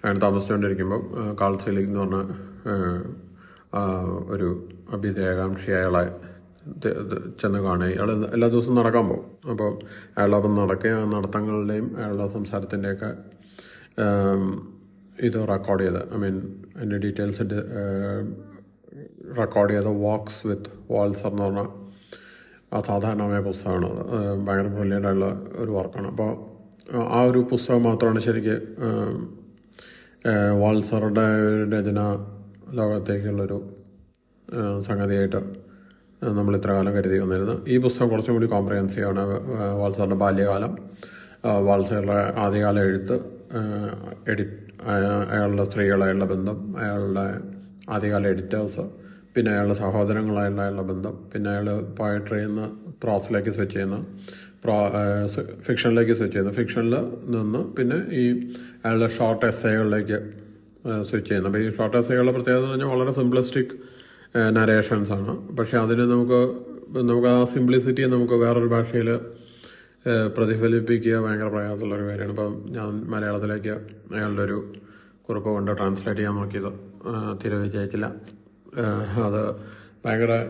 [0.00, 1.00] അങ്ങനെ താമസിച്ചുകൊണ്ടിരിക്കുമ്പോൾ
[1.40, 2.18] കാൾസിലിംഗ് എന്ന് പറഞ്ഞ
[4.28, 4.48] ഒരു
[4.92, 6.04] അഭ്യുദയകാംക്ഷി അയാളെ
[7.40, 9.26] ചെന്ന് കാണുക അയാൾ എല്ലാ ദിവസവും നടക്കാൻ പോകും.
[9.50, 9.70] അപ്പോൾ
[10.16, 13.10] അയാളൊപ്പം ആ നടത്തങ്ങളുടെയും അയാളുടെ സംസാരത്തിന്റെയൊക്കെ
[15.22, 16.36] ഇത് റെക്കോർഡ് ചെയ്ത് ഐ മീൻ
[16.76, 17.42] അതിന്റെ ഡീറ്റെയിൽസ്
[19.38, 21.64] റെക്കോർഡ് ചെയ്ത വാക്സ് വിത്ത് വാൾസർ എന്ന് പറഞ്ഞ
[22.80, 23.90] സാധാരണമായ പുസ്തകമാണ്
[24.46, 26.30] ഭയങ്കര ബ്രില്യന്റായിട്ടുള്ള ഒരു വർക്കാണ് അപ്പോൾ
[26.96, 28.56] ആ ഒരു പുസ്തകം മാത്രമാണ് ശരിക്ക്
[30.60, 31.26] വാൾസറുടെ
[31.70, 32.00] രചന
[32.70, 33.58] ലോകത്തേക്കുള്ളൊരു
[34.80, 35.68] സംഗതിയായിട്ട്
[36.22, 39.20] നമ്മൾ ഇത്ര കാലം കരുതി വന്നിരുന്നു ഈ പുസ്തകം കുറച്ചും കൂടി കോംപ്രഹെൻസീവ് ആണ്.
[39.20, 40.78] ഏഹ് വാൾസറുടെ ബാല്യകാലം
[41.64, 43.14] വാൾസറുടെ ആദ്യകാല എഴുത്ത്
[44.28, 44.42] എഡിറ്റ് എഡി
[44.86, 47.26] അയ- അയാളുടെ സ്ത്രീകളായുള്ള ബന്ധം അയാളുടെ
[47.90, 48.80] ആദ്യകാല എഡിറ്റേഴ്സ്
[49.34, 51.66] പിന്നെ അയാളുടെ സഹോദരങ്ങളായുള്ള ബന്ധം പിന്നെ അയാൾ
[51.98, 52.66] പോയട്രിയിൽ നിന്ന്
[53.02, 53.98] പ്രോസിലേക്ക് സ്വിച്ച് ചെയ്യുന്ന
[54.62, 54.76] പ്രോ
[55.66, 56.94] ഫിക്ഷനിലേക്ക് സ്വിച്ച് ചെയ്യുന്നു ഫിക്ഷനിൽ
[57.34, 58.24] നിന്ന് പിന്നെ ഈ
[58.82, 60.18] അയാളുടെ ഷോർട്ട് എസ്സേകളിലേക്ക്
[61.04, 61.50] സ്വിച്ച് ചെയ്യുന്നു.
[61.50, 63.74] അപ്പോൾ ഈ ഷോർട്ട് എസ്സേകളുടെ പ്രത്യേകത എന്ന് പറഞ്ഞാൽ വളരെ സിംപ്ലിസ്റ്റിക്
[64.56, 65.32] നരേഷൻസ് ആണ്.
[65.58, 66.40] പക്ഷേ അതിന് നമുക്ക്
[67.02, 69.08] നമുക്ക് ആ സിംപ്ലിസിറ്റിയെ നമുക്ക് വേറൊരു ഭാഷയിൽ
[70.36, 72.32] പ്രതിഫലിപ്പിക്കുക ഭയങ്കര പ്രയാസമുള്ളൊരു കാര്യമാണ്.
[72.34, 73.74] ഇപ്പം ഞാൻ മലയാളത്തിലേക്ക്
[74.14, 74.58] അയാളുടെ ഒരു
[75.26, 76.70] കുറിപ്പ് കൊണ്ട് ട്രാൻസ്ലേറ്റ് ചെയ്യാൻ നോക്കിയത്
[77.08, 78.37] ആ, തീരെ വിജയിച്ചില്ല ആ,
[79.24, 79.56] അത്
[80.04, 80.46] ഭയങ്കര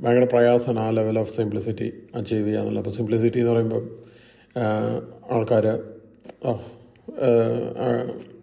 [0.00, 3.88] ഭയങ്കര പ്രയാസമാണ് ആ ലെവൽ ഓഫ് സിംപ്ലിസിറ്റി അച്ചീവ് ചെയ്യുക എന്നുള്ളത് അപ്പോൾ സിംപ്ലിസിറ്റി എന്ന് പറയുമ്പോൾ
[5.32, 5.66] ആൾക്കാർ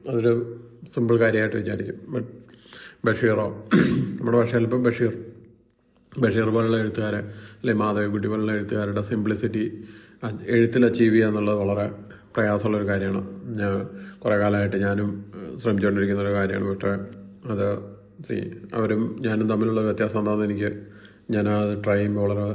[0.09, 0.59] അതൊരു
[0.93, 2.13] സിമ്പിൾ കാര്യമായിട്ട് വിചാരിക്കും.
[2.13, 2.27] ബട്ട്
[3.05, 3.65] ബഷീറോ
[4.19, 5.25] നമ്മുടെ ഭാഷയിൽ ഇപ്പം ബഷീർ
[6.19, 9.83] ബഷീർ പോലുള്ള എഴുത്തുകാരെ അല്ലെങ്കിൽ മാധവിക്കുട്ടി പോലുള്ള എഴുത്തുകാരുടെ സിംപ്ലിസിറ്റി
[10.47, 11.91] എഴുത്തിൽ അച്ചീവ് ചെയ്യുക എന്നുള്ളത് വളരെ
[12.35, 13.27] പ്രയാസമുള്ളൊരു കാര്യമാണ്.
[13.57, 13.87] ഞാൻ
[14.19, 16.69] കുറേ കാലമായിട്ട് ഞാനും ശ്രമിച്ചുകൊണ്ടിരിക്കുന്ന ഒരു കാര്യമാണ്.
[16.69, 16.87] പക്ഷേ
[17.49, 18.35] അത് സി
[18.73, 20.69] അവരും ഞാനും തമ്മിലുള്ള വ്യത്യാസം എന്താണെന്ന് എനിക്ക്
[21.29, 22.47] ഞാൻ അത് ട്രൈ ചെയ്യുമ്പോൾ വളരെ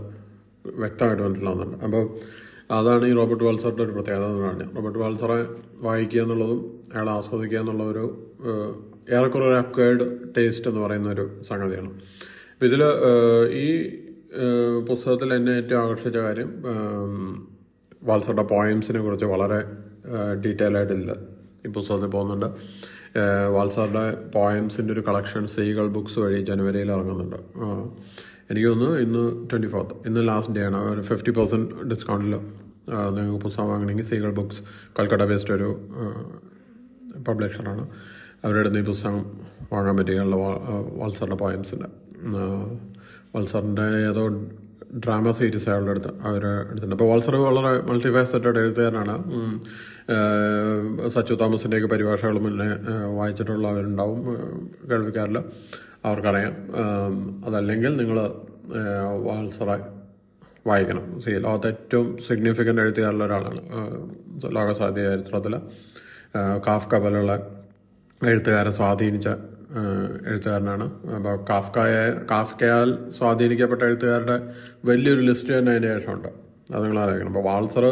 [0.65, 1.85] വ്യക്തമായിട്ട് മനസ്സിലാവുന്നുണ്ട്.
[1.85, 2.03] അപ്പോൾ
[2.71, 5.39] അതാണ് ഈ റോബർട്ട് വാൾസറുടെ ഒരു പ്രത്യേകത എന്ന് പറഞ്ഞാൽ റോബർട്ട് വാൾസറെ
[5.79, 6.61] വായിക്കുക എന്നുള്ളതും
[6.95, 8.05] അയാളെ ആസ്വദിക്കുക എന്നുള്ള ഒരു
[9.11, 10.05] ഏറെക്കുറെ ഒരു അക്വേർഡ്
[10.37, 11.91] ടേസ്റ്റ് എന്ന് പറയുന്ന ഒരു സംഗതിയാണ്
[12.53, 12.83] അപ്പോൾ ഇതിൽ
[13.53, 13.69] ഈ
[14.89, 16.51] പുസ്തകത്തിൽ എന്നെ ഏറ്റവും ആകർഷിച്ച കാര്യം
[18.05, 19.61] വാൽസറുടെ പോയംസിനെ കുറിച്ച് വളരെ
[20.45, 21.11] ഡീറ്റെയിൽ ആയിട്ട് ഇതിൽ
[21.67, 22.49] ഈ പുസ്തകത്തിൽ പോകുന്നുണ്ട്.
[23.51, 24.05] വാൽസാറിന്റെ
[24.35, 27.39] പോയംസിന്റെ ഒരു കളക്ഷൻ സീകൾ ബുക്സ് വഴി ജനുവരിയിൽ ഇറങ്ങുന്നുണ്ട്.
[28.51, 30.81] എനിക്ക് തോന്നുന്നു ഇന്ന് ട്വന്റി ഫോർത്ത് ഇന്ന് ലാസ്റ്റ് ഡേ ആണ്.
[30.93, 32.35] ഒരു ഫിഫ്റ്റി പെർസെന്റ് ഡിസ്കൗണ്ടിൽ
[33.17, 34.63] നിങ്ങൾക്ക് പുസ്തകം വാങ്ങണമെങ്കിൽ സീകൾ ബുക്സ്
[34.99, 35.69] കൽക്കട്ട ബേസ്ഡ് ഒരു
[37.29, 37.85] പബ്ലിഷറാണ്
[38.45, 39.19] അവരുടെ ഈ പുസ്തകം
[39.73, 40.37] വാങ്ങാൻ പറ്റുകയുള്ള
[41.01, 41.89] വാൽസാറിന്റെ പോയംസിന്റെ
[43.35, 44.25] വത്സറിന്റെ ഏതോ
[44.99, 49.15] ഡ്രാമ സീരീസ് അയാളുടെ അടുത്ത് അവരുടെ അടുത്തുണ്ട് അപ്പോൾ വാൾസർ വളരെ മൾട്ടിഫാസറ്റഡ് എഴുത്തുകാരനാണ്.
[51.09, 52.69] സച്ചു തോമസിന്റെയൊക്കെ പരിഭാഷകൾ മുന്നേ
[53.17, 54.21] വായിച്ചിട്ടുള്ളവരുണ്ടാവും
[54.91, 55.39] കേൾവിക്കാരിൽ
[56.05, 56.55] അവർക്കറിയാം.
[57.47, 58.19] അതല്ലെങ്കിൽ നിങ്ങൾ
[59.27, 59.79] വാൾസറെ
[60.67, 61.21] വായിക്കണം.
[61.21, 63.61] സി ലോകത്തെ ഏറ്റവും സിഗ്നിഫിക്കന്റ് എഴുത്തുകാരിൽ ഒരാളാണ്.
[64.57, 65.57] ലോക സാഹിത്യ ചരിത്രത്തിൽ
[66.67, 67.33] കാഫ് കപലുള്ള
[68.23, 69.29] എഴുത്തുകാരെ സ്വാധീനിച്ച
[70.29, 70.87] എഴുത്തുകാരനാണ്.
[71.17, 74.37] അപ്പോൾ കാഫ്കയെ കാഫ്കയാൽ സ്വാധീനിക്കപ്പെട്ട എഴുത്തുകാരുടെ
[74.85, 76.29] വലിയൊരു ലിസ്റ്റ് തന്നെ അതിന് ശേഷമുണ്ട്.
[76.73, 77.85] അത് നിങ്ങൾ അറിയിക്കണം അപ്പോൾ വാൾസർ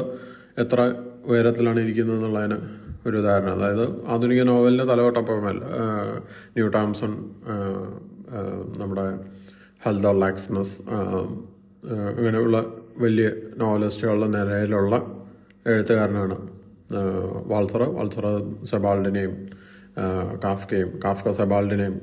[0.63, 0.81] എത്ര
[1.31, 2.59] ഉയരത്തിലാണ് ഇരിക്കുന്നത് എന്നുള്ളതിന്
[3.07, 3.53] ഒരു ഉദാഹരണം.
[3.57, 5.63] അതായത് ആധുനിക നോവലിന്റെ തലവട്ടപ്പമല്ല.
[6.57, 7.13] ന്യൂ ടാംസൺ
[8.81, 9.07] നമ്മുടെ
[9.85, 10.77] ഹെൽദർ ലാക്സ്നസ്
[12.19, 12.57] ഇങ്ങനെയുള്ള
[12.99, 14.95] വലിയ നോവലിസ്റ്റുകളുടെ നിലയിലുള്ള
[15.67, 16.37] എഴുത്തുകാരനാണ്
[17.51, 17.83] വാൾസർ.
[17.97, 18.27] വാൾസർ
[18.71, 19.35] സെബാൾഡിനെയും
[20.45, 21.97] കാഫ്കയും കാഫ്ക സബാൾഡിനെയും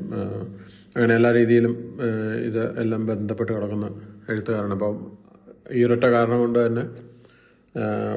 [0.95, 1.99] അങ്ങനെ എല്ലാ രീതിയിലും
[2.45, 3.87] ഇത് എല്ലാം ബന്ധപ്പെട്ട് കിടക്കുന്ന
[4.29, 4.73] എഴുത്തുകാരാണ്.
[4.73, 4.95] അപ്പം
[5.71, 6.83] ഈ ഒരൊറ്റ കാരണം കൊണ്ട് തന്നെ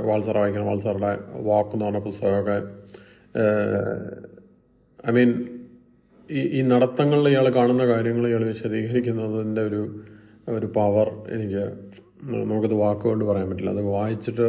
[0.02, 0.66] വാൾസർ വായിക്കണം.
[0.66, 2.56] വാൾസറുടെ വാക്ക് എന്ന് പറഞ്ഞ പുസ്തകമൊക്കെ
[5.08, 5.30] ഐ മീൻ
[6.30, 9.80] ഈ ഈ നടത്തങ്ങളിൽ ഇയാൾ കാണുന്ന കാര്യങ്ങൾ ഇയാൾ വിശദീകരിക്കുന്നതിന്റെ ഒരു
[10.48, 11.64] ഒരു പവർ എനിക്ക്
[12.22, 13.70] നമുക്കത് വാക്കുകൊണ്ട് പറയാൻ പറ്റില്ല.
[13.70, 14.46] അത് വായിച്ചിട്ട്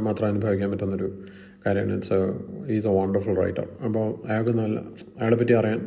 [0.00, 1.08] മാത്രം അനുഭവിക്കാൻ പറ്റുന്നൊരു
[1.66, 1.94] കാര്യമാണ്.
[1.94, 2.18] It's
[2.72, 4.78] is a wonderful writer അപ്പോൾ അയാൾക്ക് നല്ല
[5.20, 5.80] അയാളെ പറ്റി അറിയാൻ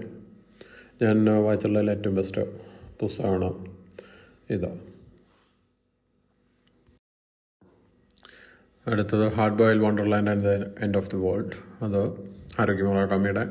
[1.02, 2.42] ഞാൻ വായിച്ചിട്ടുള്ള ഏറ്റവും ബെസ്റ്റ്
[3.02, 3.50] പുസ്തകമാണ്
[4.50, 4.70] ഇത്.
[8.88, 10.52] അടുത്തത് hard boil wonderland and the
[10.84, 12.02] end of the world അത്
[12.62, 13.44] ആരോഗ്യമുള്ള കമ്മിയുടെ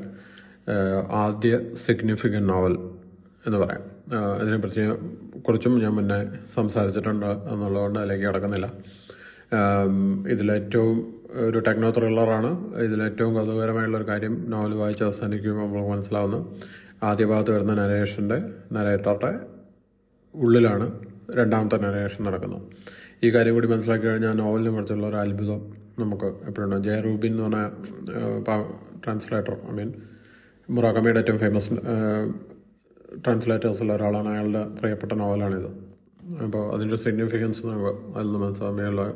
[1.11, 2.73] ആദ്യ സിഗ്നിഫിക്കന്റ് നോവൽ
[3.47, 3.83] എന്ന് പറയാം.
[4.39, 6.17] അതിനെപ്പറ്റി കുറച്ചും കുറിച്ചും ഞാൻ മുന്നേ
[6.53, 8.67] സംസാരിച്ചിട്ടുണ്ട് എന്നുള്ളതുകൊണ്ട് അതിലേക്ക് കിടക്കുന്നില്ല.
[10.29, 12.49] ഇതിലേറ്റവും ഒരു ടെക്നോ ത്രില്ലറാണ്
[12.83, 16.39] ഇതിലേറ്റവും കൗതുകരമായുള്ള ഒരു കാര്യം നോവൽ വായിച്ച് അവസാനിക്കുമ്പോൾ നമുക്ക് മനസ്സിലാവുന്നു
[17.03, 18.37] ആദ്യ ഭാഗത്ത് വരുന്ന നരേഷന്റെ
[18.75, 19.31] നരേറ്ററുടെ
[20.35, 20.85] ഉള്ളിലാണ്
[21.35, 22.63] രണ്ടാമത്തെ നരേഷൻ നടക്കുന്നത്.
[23.23, 25.59] ഈ കാര്യം കൂടി മനസ്സിലാക്കി കഴിഞ്ഞാൽ നോവലിനെ കുറിച്ചുള്ള ഒരു അത്ഭുതം
[25.99, 28.63] നമുക്ക് എപ്പോഴുണ്ട് ജയ റൂബിൻ എന്ന് പറഞ്ഞ
[29.05, 29.93] ട്രാൻസ്ലേറ്റർ ഐ മീൻ
[30.69, 31.69] മുറാക്കമ്മയുടെ ഏറ്റവും ഫേമസ്
[33.25, 34.29] ട്രാൻസ്ലേറ്റേഴ്സുള്ള ഒരാളാണ്.
[34.29, 35.69] അയാളുടെ പ്രിയപ്പെട്ട നോവലാണിത്.
[36.45, 39.07] അപ്പോൾ അതിന്റെ സിഗ്നിഫിക്കൻസ് നമുക്ക് അതിൽ നിന്ന് മനസ്സിലാകുമ്പോൾ പാ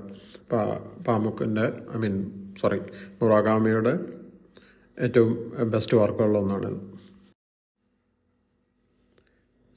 [1.08, 2.16] പാമുക്കിന്റെ ഐ മീൻ
[2.62, 2.80] സോറി
[3.22, 4.00] മുറാഗാമിയുടെ
[5.00, 5.32] ഏറ്റവും
[5.70, 6.78] ബെസ്റ്റ് വർക്കുകളിലൊന്നാണിത്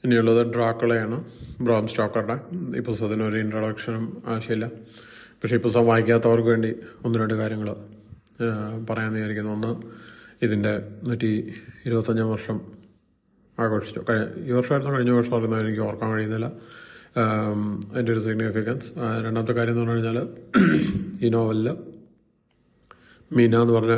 [0.05, 1.25] ഇനിയുള്ളത് ഡ്രാക്കളയാണ്
[1.61, 2.37] ബ്രോം സ്റ്റോക്കറുടെ.
[2.79, 4.67] ഈ പുസ്തകത്തിന് ഒരു ഇൻട്രൊഡക്ഷനും ആവശ്യമില്ല.
[5.43, 6.71] പക്ഷേ ഈ പുസ്തകം വായിക്കാത്തവർക്ക് വേണ്ടി
[7.05, 7.69] ഒന്ന് രണ്ട് കാര്യങ്ങൾ
[8.91, 9.53] പറയാമെന്ന് വിചാരിക്കുന്നു.
[9.53, 9.71] ഒന്ന്
[10.43, 10.73] ഇതിന്റെ
[11.09, 11.55] നൂറ്റി
[11.87, 12.61] ഇരുപത്തഞ്ചാം വർഷം
[13.59, 14.05] ആഘോഷിച്ചു.
[14.09, 14.95] കഴിഞ്ഞ ഈ വർഷമായിരുന്നു?
[14.97, 16.53] കഴിഞ്ഞ വർഷം പറയുന്നത് എനിക്ക് ഓർക്കാൻ കഴിയുന്നില്ല.
[17.17, 18.93] അതിന്റെ ഒരു സിഗ്നിഫിക്കൻസ്
[19.25, 20.29] രണ്ടാമത്തെ കാര്യം എന്ന് പറഞ്ഞു കഴിഞ്ഞാൽ
[21.25, 21.69] ഈ നോവലിൽ
[23.33, 23.95] മീന എന്ന് പറഞ്ഞ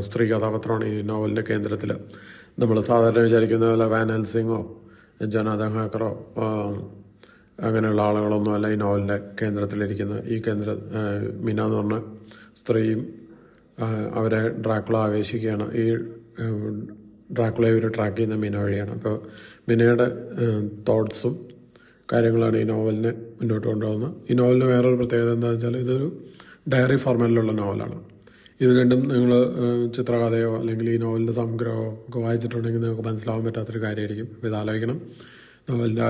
[0.00, 1.92] സ്ത്രീ കഥാപാത്രമാണ് ഈ നോവലിന്റെ കേന്ദ്രത്തിൽ
[2.58, 4.82] നമ്മൾ സാധാരണ വിചാരിക്കുന്ന പോലെ വാനൽ സിംഗോ
[5.22, 6.10] ജനാദൻ ഹാക്കറോ
[7.62, 10.70] അങ്ങനെയുള്ള ആളുകളൊന്നുമല്ല ഈ നോവലിന്റെ കേന്ദ്രത്തിലിരിക്കുന്ന ഈ കേന്ദ്ര
[11.40, 11.98] മീന എന്ന് പറഞ്ഞ
[12.56, 13.14] സ്ത്രീയും
[14.14, 15.72] അവരെ ഡ്രാക്കുള ആവേശിക്കുകയാണ്.
[15.74, 15.94] ഈ
[17.34, 18.90] ഡ്രാക്കുളയെ ഇവർ ട്രാക്ക് ചെയ്യുന്ന മീന വഴിയാണ്.
[18.90, 19.22] അപ്പോൾ
[19.68, 20.06] മീനയുടെ
[20.88, 21.51] തോട്ട്സും
[22.12, 24.14] കാര്യങ്ങളാണ് ഈ നോവലിനെ മുന്നോട്ട് കൊണ്ടുപോകുന്നത്.
[24.30, 26.22] ഈ നോവലിന് വേറൊരു പ്രത്യേകത എന്താണെന്ന് വെച്ചാൽ ഇതൊരു
[26.72, 28.00] ഡയറി ഫോർമാറ്റിലുള്ള നോവലാണ്.
[28.60, 29.32] ഇത് രണ്ടും നിങ്ങൾ
[29.96, 34.28] ചിത്രകഥയോ അല്ലെങ്കിൽ ഈ നോവലിന്റെ സംഗ്രഹമോ ഒക്കെ വായിച്ചിട്ടുണ്ടെങ്കിൽ നിങ്ങൾക്ക് മനസ്സിലാവാൻ പറ്റാത്തൊരു കാര്യമായിരിക്കും.
[34.44, 35.00] ഇത് ആലോചിക്കണം.
[35.70, 36.02] നോവലിന്റെ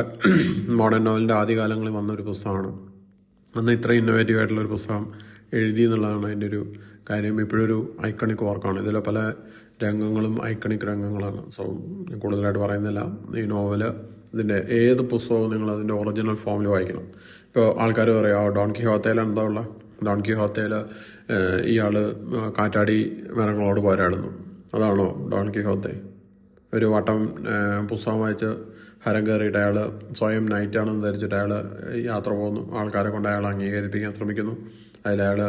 [0.72, 2.72] മോഡേൺ നോവലിന്റെ ആദ്യകാലങ്ങളിൽ വന്നൊരു പുസ്തകമാണ്.
[3.56, 5.12] അന്ന് ഇത്ര ഇന്നോവേറ്റീവ് ആയിട്ടുള്ള ഒരു പുസ്തകം
[5.54, 6.72] എഴുതി എന്നുള്ളതാണ് അതിന്റെ ഒരു
[7.10, 7.40] കാര്യം.
[7.40, 8.80] ഇപ്പോഴൊരു ഐക്കണിക് വർക്കാണ്.
[8.82, 9.32] ഇതിലെ പല
[9.84, 11.50] രംഗങ്ങളും ഐക്കണിക് രംഗങ്ങളാണ്.
[11.50, 11.62] സോ
[12.18, 13.00] കൂടുതലായിട്ട് പറയുന്നില്ല.
[13.38, 13.84] ഈ നോവൽ
[14.34, 17.06] ഇതിന്റെ ഏത് പുസ്തകവും നിങ്ങൾ അതിന്റെ ഒറിജിനൽ ഫോമിൽ വായിക്കണം.
[17.46, 19.60] ഇപ്പോൾ ആൾക്കാർ പറയാം "ആ, ഡോൺ കിഹോത്തയിൽ എന്താ ഉള്ള?
[20.06, 20.74] ഡോൺ കിഹോത്തയിൽ
[21.64, 21.94] ഇയാൾ
[22.58, 22.98] കാറ്റാടി
[23.36, 24.30] മരങ്ങളോട് പോരാടുന്നു.
[24.74, 25.92] അതാണോ ഡോൺ കിഹോത്തെ
[26.74, 27.20] ഒരു വട്ടം
[27.90, 28.50] പുസ്തകം വായിച്ച്
[29.06, 29.76] ഹരം കയറിയിട്ട് അയാൾ
[30.12, 31.52] സ്വയം നൈറ്റാണെന്ന് ധരിച്ചിട്ട് അയാൾ
[32.04, 32.76] യാത്ര പോകുന്നു.
[32.78, 34.54] ആൾക്കാരെ കൊണ്ട് അയാൾ അംഗീകരിപ്പിക്കാൻ ശ്രമിക്കുന്നു.
[35.06, 35.40] അതിൽ അയാൾ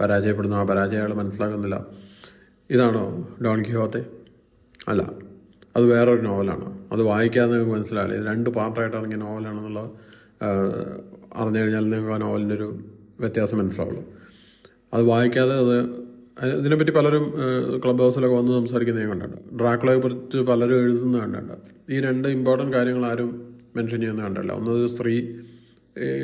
[0.00, 0.56] പരാജയപ്പെടുന്നു.
[0.56, 1.76] ആ പരാജയം അയാൾ മനസ്സിലാക്കുന്നില്ല.
[2.70, 3.04] ഇതാണോ
[3.44, 4.02] ഡോൺ കിഹോത്തെ
[4.88, 5.29] അല്ല.
[5.76, 6.66] അത് വേറൊരു നോവലാണ്.
[6.92, 9.90] അത് വായിക്കാതെ നിങ്ങൾക്ക് മനസ്സിലാവില്ല ഇത് രണ്ട് പാർട്ടായിട്ട് ഇറങ്ങിയ നോവലാണെന്നുള്ളത്
[11.40, 12.68] അറിഞ്ഞു കഴിഞ്ഞാൽ നിങ്ങൾക്ക് ആ നോവലിന്റെ ഒരു
[13.22, 14.02] വ്യത്യാസം മനസ്സിലാവുള്ളൂ.
[14.94, 15.76] അത് വായിക്കാതെ അത്
[16.60, 17.24] ഇതിനെപ്പറ്റി പലരും
[17.82, 19.48] ക്ലബ് ഹൗസിലൊക്കെ വന്ന് സംസാരിക്കുന്നത് ഞാൻ കണ്ടിട്ടുണ്ട്.
[19.60, 21.70] ഡ്രാക്കുളയെ കുറിച്ച് പലരും എഴുതുന്നത് കണ്ടിട്ടുണ്ട്.
[21.94, 23.30] ഈ രണ്ട് ഇമ്പോർട്ടന്റ് കാര്യങ്ങൾ ആരും
[23.76, 25.14] മെൻഷൻ ചെയ്യുന്ന കണ്ടല്ല ഒന്നത് സ്ത്രീ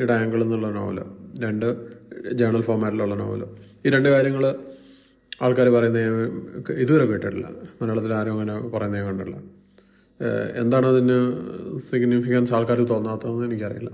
[0.01, 0.99] യുടെ ആംഗിൾ എന്നുള്ള നോവൽ.
[1.45, 1.67] രണ്ട്
[2.41, 3.43] ജേണൽ ഫോമാറ്റിലുള്ള നോവൽ.
[3.85, 4.45] ഈ രണ്ട് കാര്യങ്ങൾ
[5.45, 6.11] ആൾക്കാർ പറയുന്നത്
[6.83, 7.47] ഇതുവരെ കേട്ടിട്ടില്ല.
[7.81, 9.41] മലയാളത്തിൽ ആരും അങ്ങനെ പറയുന്നത് ഞാൻ കണ്ടിട്ടില്ല.
[10.61, 11.17] എന്താണ് അതിന്
[11.89, 13.91] സിഗ്നിഫിക്കൻസ് ആൾക്കാർ തോന്നാത്തതെന്ന് എനിക്കറിയില്ല.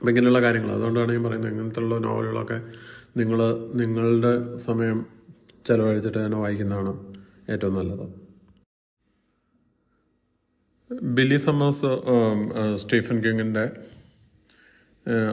[0.00, 0.70] അപ്പം ഇങ്ങനെയുള്ള കാര്യങ്ങൾ.
[0.70, 2.58] അതുകൊണ്ടാണ് ഞാൻ പറയുന്നത് ഇങ്ങനത്തെയുള്ള നോവലുകളൊക്കെ
[3.16, 3.40] നിങ്ങൾ
[3.80, 4.98] നിങ്ങളുടെ സമയം
[5.68, 6.92] ചിലവഴിച്ചിട്ട് തന്നെ വായിക്കുന്നതാണ്
[7.52, 8.06] ഏറ്റവും നല്ലത്.
[11.16, 11.92] ബില്ലി സമ്മേഴ്സ്
[12.82, 13.64] സ്റ്റീഫൻ കിങ്ങിന്റെ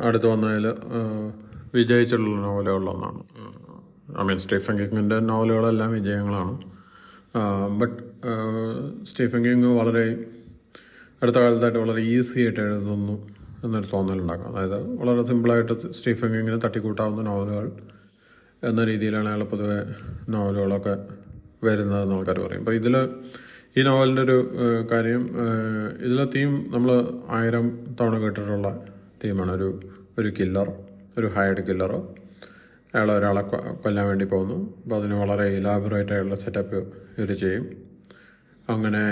[0.03, 0.65] അടുത്ത് വന്നതിൽ
[1.73, 3.21] വിജയിച്ചിട്ടുള്ള നോവലുകളിലൊന്നാണ്.
[4.07, 6.53] ഐ മീൻ സ്റ്റീഫൻ കിങ്ങിന്റെ നോവലുകളെല്ലാം വിജയങ്ങളാണ്.
[7.79, 7.97] ബട്ട്
[9.09, 10.05] സ്റ്റീഫൻ കിങ് വളരെ
[11.21, 13.15] അടുത്ത കാലത്തായിട്ട് വളരെ ഈസി ആയിട്ട് എഴുതുന്നു
[13.63, 14.49] എന്നൊരു തോന്നലുണ്ടാക്കാം.
[14.51, 17.65] അതായത് വളരെ സിമ്പിളായിട്ട് സ്റ്റീഫൻ കിങ്ങിന് തട്ടിക്കൂട്ടാവുന്ന നോവലുകൾ
[18.63, 19.77] എന്ന രീതിയിലാണ് അയാൾ പൊതുവെ
[20.29, 20.95] നോവലുകളൊക്കെ
[21.63, 22.59] വരുന്നതെന്ന് ആൾക്കാർ പറയും.
[22.59, 22.95] അപ്പോൾ ഇതിൽ
[23.77, 24.37] ഈ നോവലിന്റെ ഒരു
[24.91, 25.21] കാര്യം
[26.05, 26.91] ഇതിലെ തീം നമ്മൾ
[27.29, 27.65] ആയിരം
[28.01, 28.69] തവണ കേട്ടിട്ടുള്ള
[29.23, 29.69] തീമാണ് ഒരു
[30.17, 30.69] ഒരു കില്ലർ
[31.17, 31.91] ഒരു ഹൈഡ് കില്ലർ
[32.93, 33.43] അയാൾ ഒരാളെ
[33.83, 34.57] കൊല്ലാൻ വേണ്ടി പോകുന്നു.
[34.83, 36.79] അപ്പോൾ അതിന് വളരെ ഇലാബറേറ്റ് ആയുള്ള സെറ്റപ്പ്
[37.17, 37.65] ഇവർ ചെയ്യും.
[38.73, 39.03] അങ്ങനെ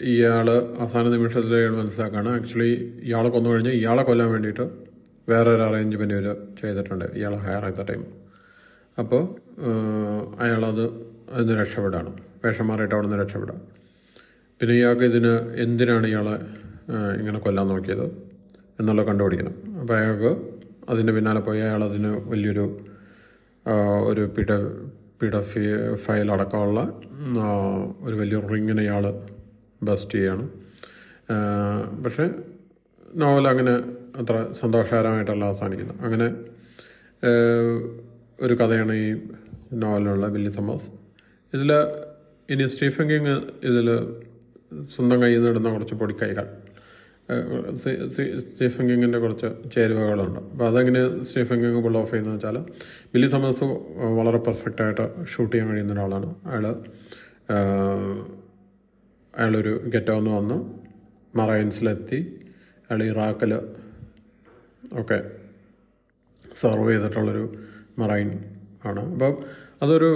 [0.00, 0.46] ഇയാൾ
[0.82, 2.70] അവസാന നിമിഷത്തിൽ ഇയാൾ മനസ്സിലാക്കുകയാണ് ആക്ച്വലി
[3.08, 4.66] ഇയാളെ കൊന്നു കഴിഞ്ഞാൽ ഇയാളെ കൊല്ലാൻ വേണ്ടിയിട്ട്
[5.30, 6.26] വേറൊരു അറേഞ്ച്മെന്റ് ഇവർ
[6.60, 7.06] ചെയ്തിട്ടുണ്ട്.
[7.18, 8.02] ഇയാളെ ഹയർ ചെയ്ത ടൈം
[8.98, 9.22] അപ്പോൾ
[10.44, 10.84] അയാളത്
[11.36, 12.10] അതിന് രക്ഷപ്പെടാണ്.
[12.44, 13.60] വേഷം മാറിയിട്ട് അവിടെ നിന്ന് രക്ഷപ്പെടാം.
[14.60, 15.32] പിന്നെ ഇയാൾക്ക് ഇതിന്
[15.64, 16.34] എന്തിനാണ് ഇയാളെ
[17.20, 18.06] ഇങ്ങനെ കൊല്ലാൻ നോക്കിയത്?
[18.80, 19.54] എന്നുള്ളത് കണ്ടുപിടിക്കണം.
[19.80, 20.30] അപ്പോൾ അയാൾക്ക്
[20.92, 22.64] അതിന്റെ പിന്നാലെ പോയി അയാൾ അതിന് വലിയൊരു
[24.10, 24.52] ഒരു പിട
[25.20, 25.34] പിട
[26.04, 26.80] ഫയൽ അടക്കമുള്ള
[28.06, 29.04] ഒരു വലിയ റിങ്ങിനെ അയാൾ
[29.88, 30.44] ബസ്റ്റ് ചെയ്യാണ്.
[32.04, 32.24] പക്ഷേ
[33.22, 33.74] നോവൽ അങ്ങനെ
[34.20, 36.00] അത്ര സന്തോഷകരമായിട്ടല്ല അവസാനിക്കുന്നത്.
[36.06, 36.28] അങ്ങനെ
[38.44, 39.08] ഒരു കഥയാണ് ഈ
[39.82, 40.88] നോവലിനുള്ള ബില്ലി സമ്മേഴ്സ്
[41.52, 41.70] ഇതിൽ
[42.52, 43.34] ഇനി സ്റ്റീഫൻ കിങ്
[43.70, 43.88] ഇതിൽ
[44.94, 46.46] സ്വന്തം കയ്യിൽ നിന്ന് ഇടുന്ന കുറച്ച് പൊടിക്കൈകൾ.
[48.46, 50.40] സ്റ്റീഫൻ കിങ്ങിന്റെ കുറച്ച് ചേരുവകളുണ്ട്.
[50.52, 52.56] അപ്പോൾ അതെങ്ങനെ സ്റ്റീഫൻ കിങ് പുൾ ഓഫ് ചെയ്യുന്നത് വെച്ചാൽ
[53.12, 53.64] ബില്ലി സമസ്
[54.18, 56.34] വളരെ പെർഫെക്റ്റായിട്ട് ഷൂട്ട് ചെയ്യാൻ കഴിയുന്ന ഒരാളാണ്.
[56.46, 56.66] അയാൾ
[59.34, 60.58] അയാളൊരു ഗെറ്റോന്ന് വന്ന്
[61.38, 62.20] മറൈൻസിലെത്തി
[62.90, 63.54] അയാൾ ഇറാഖിൽ
[64.92, 65.18] ഒക്കെ
[66.54, 67.44] സെർവ് ചെയ്തിട്ടുള്ളൊരു
[67.98, 68.30] മറൈൻ
[68.84, 69.12] ആണ്.
[69.12, 69.32] അപ്പോൾ
[69.82, 70.10] അതൊരു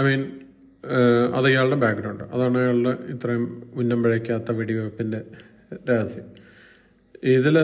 [0.00, 0.22] ഐ മീൻ
[1.34, 3.44] അത് ഇയാളുടെ ബാക്ക്ഗ്രൗണ്ട് അതാണ് അയാളുടെ ഇത്രയും
[3.74, 5.20] ഉന്നം പിഴയ്ക്കാത്ത വെടിവെപ്പിന്റെ
[5.72, 6.26] രഹസ്യം
[7.34, 7.56] ഇതിൽ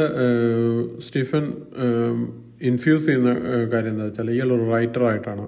[1.07, 1.45] സ്റ്റീഫൻ
[2.71, 3.31] ഇൻഫ്യൂസ് ചെയ്യുന്ന
[3.73, 5.45] കാര്യം എന്താ വെച്ചാൽ ഇയാൾ ഒരു റൈറ്ററായിട്ടാണ്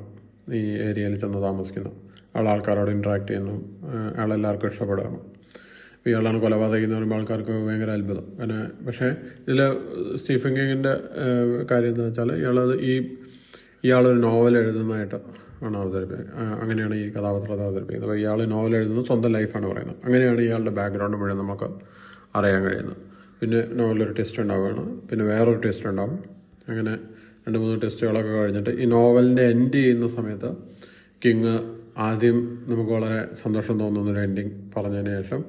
[0.58, 1.96] ഈ ഏരിയയിൽ ചെന്ന് താമസിക്കുന്നത്.
[2.34, 3.54] അയാൾ ആൾക്കാരോട് ഇൻട്രാക്ട് ചെയ്യുന്നു.
[4.16, 5.18] അയാളെല്ലാവർക്കും ഇഷ്ടപ്പെടുകയാണ്
[6.06, 8.26] ഇയാളാണ് കൊലപാതകം എന്ന് പറയുമ്പോൾ ആൾക്കാർക്ക് ഭയങ്കര അത്ഭുതം.
[8.38, 9.08] കാരണം പക്ഷേ
[9.44, 9.60] ഇതിൽ
[10.20, 10.94] സ്റ്റീഫൻ കിങ്ങിന്റെ
[11.70, 12.94] കാര്യം എന്താ വെച്ചാൽ ഇയാളത് ഈ
[13.86, 15.18] ഇയാളൊരു നോവൽ എഴുതുന്നതായിട്ട്
[15.66, 16.60] ആണ് അവതരിപ്പിക്കുന്നത്.
[16.62, 18.08] അങ്ങനെയാണ് ഈ കഥാപാത്രത്തെ അവതരിപ്പിക്കുന്നത്.
[18.08, 19.98] അപ്പോൾ ഇയാൾ നോവൽ എഴുതുന്നത് സ്വന്തം ലൈഫാണ് പറയുന്നത്.
[20.04, 21.68] അങ്ങനെയാണ് ഇയാളുടെ ബാക്ക്ഗ്രൗണ്ട് മുഴുവൻ നമുക്ക്
[22.34, 23.00] അറിയാൻ കഴിയുന്നത്
[23.40, 25.00] പിന്നെ നോവലൊരു ടെസ്റ്റ് ഉണ്ടാവുകയാണ്.
[25.08, 26.18] പിന്നെ വേറൊരു ടെസ്റ്റ് ഉണ്ടാവും.
[26.68, 26.92] അങ്ങനെ
[27.46, 30.50] രണ്ട് മൂന്ന് ടെസ്റ്റുകളൊക്കെ കഴിഞ്ഞിട്ട് ഈ നോവലിന്റെ എൻഡ് ചെയ്യുന്ന സമയത്ത്
[31.24, 31.54] കിങ്
[31.98, 35.44] ആദ്യം നമുക്ക് വളരെ സന്തോഷം തോന്നുന്ന ഒരു എൻഡിങ് പറഞ്ഞതിന് ശേഷം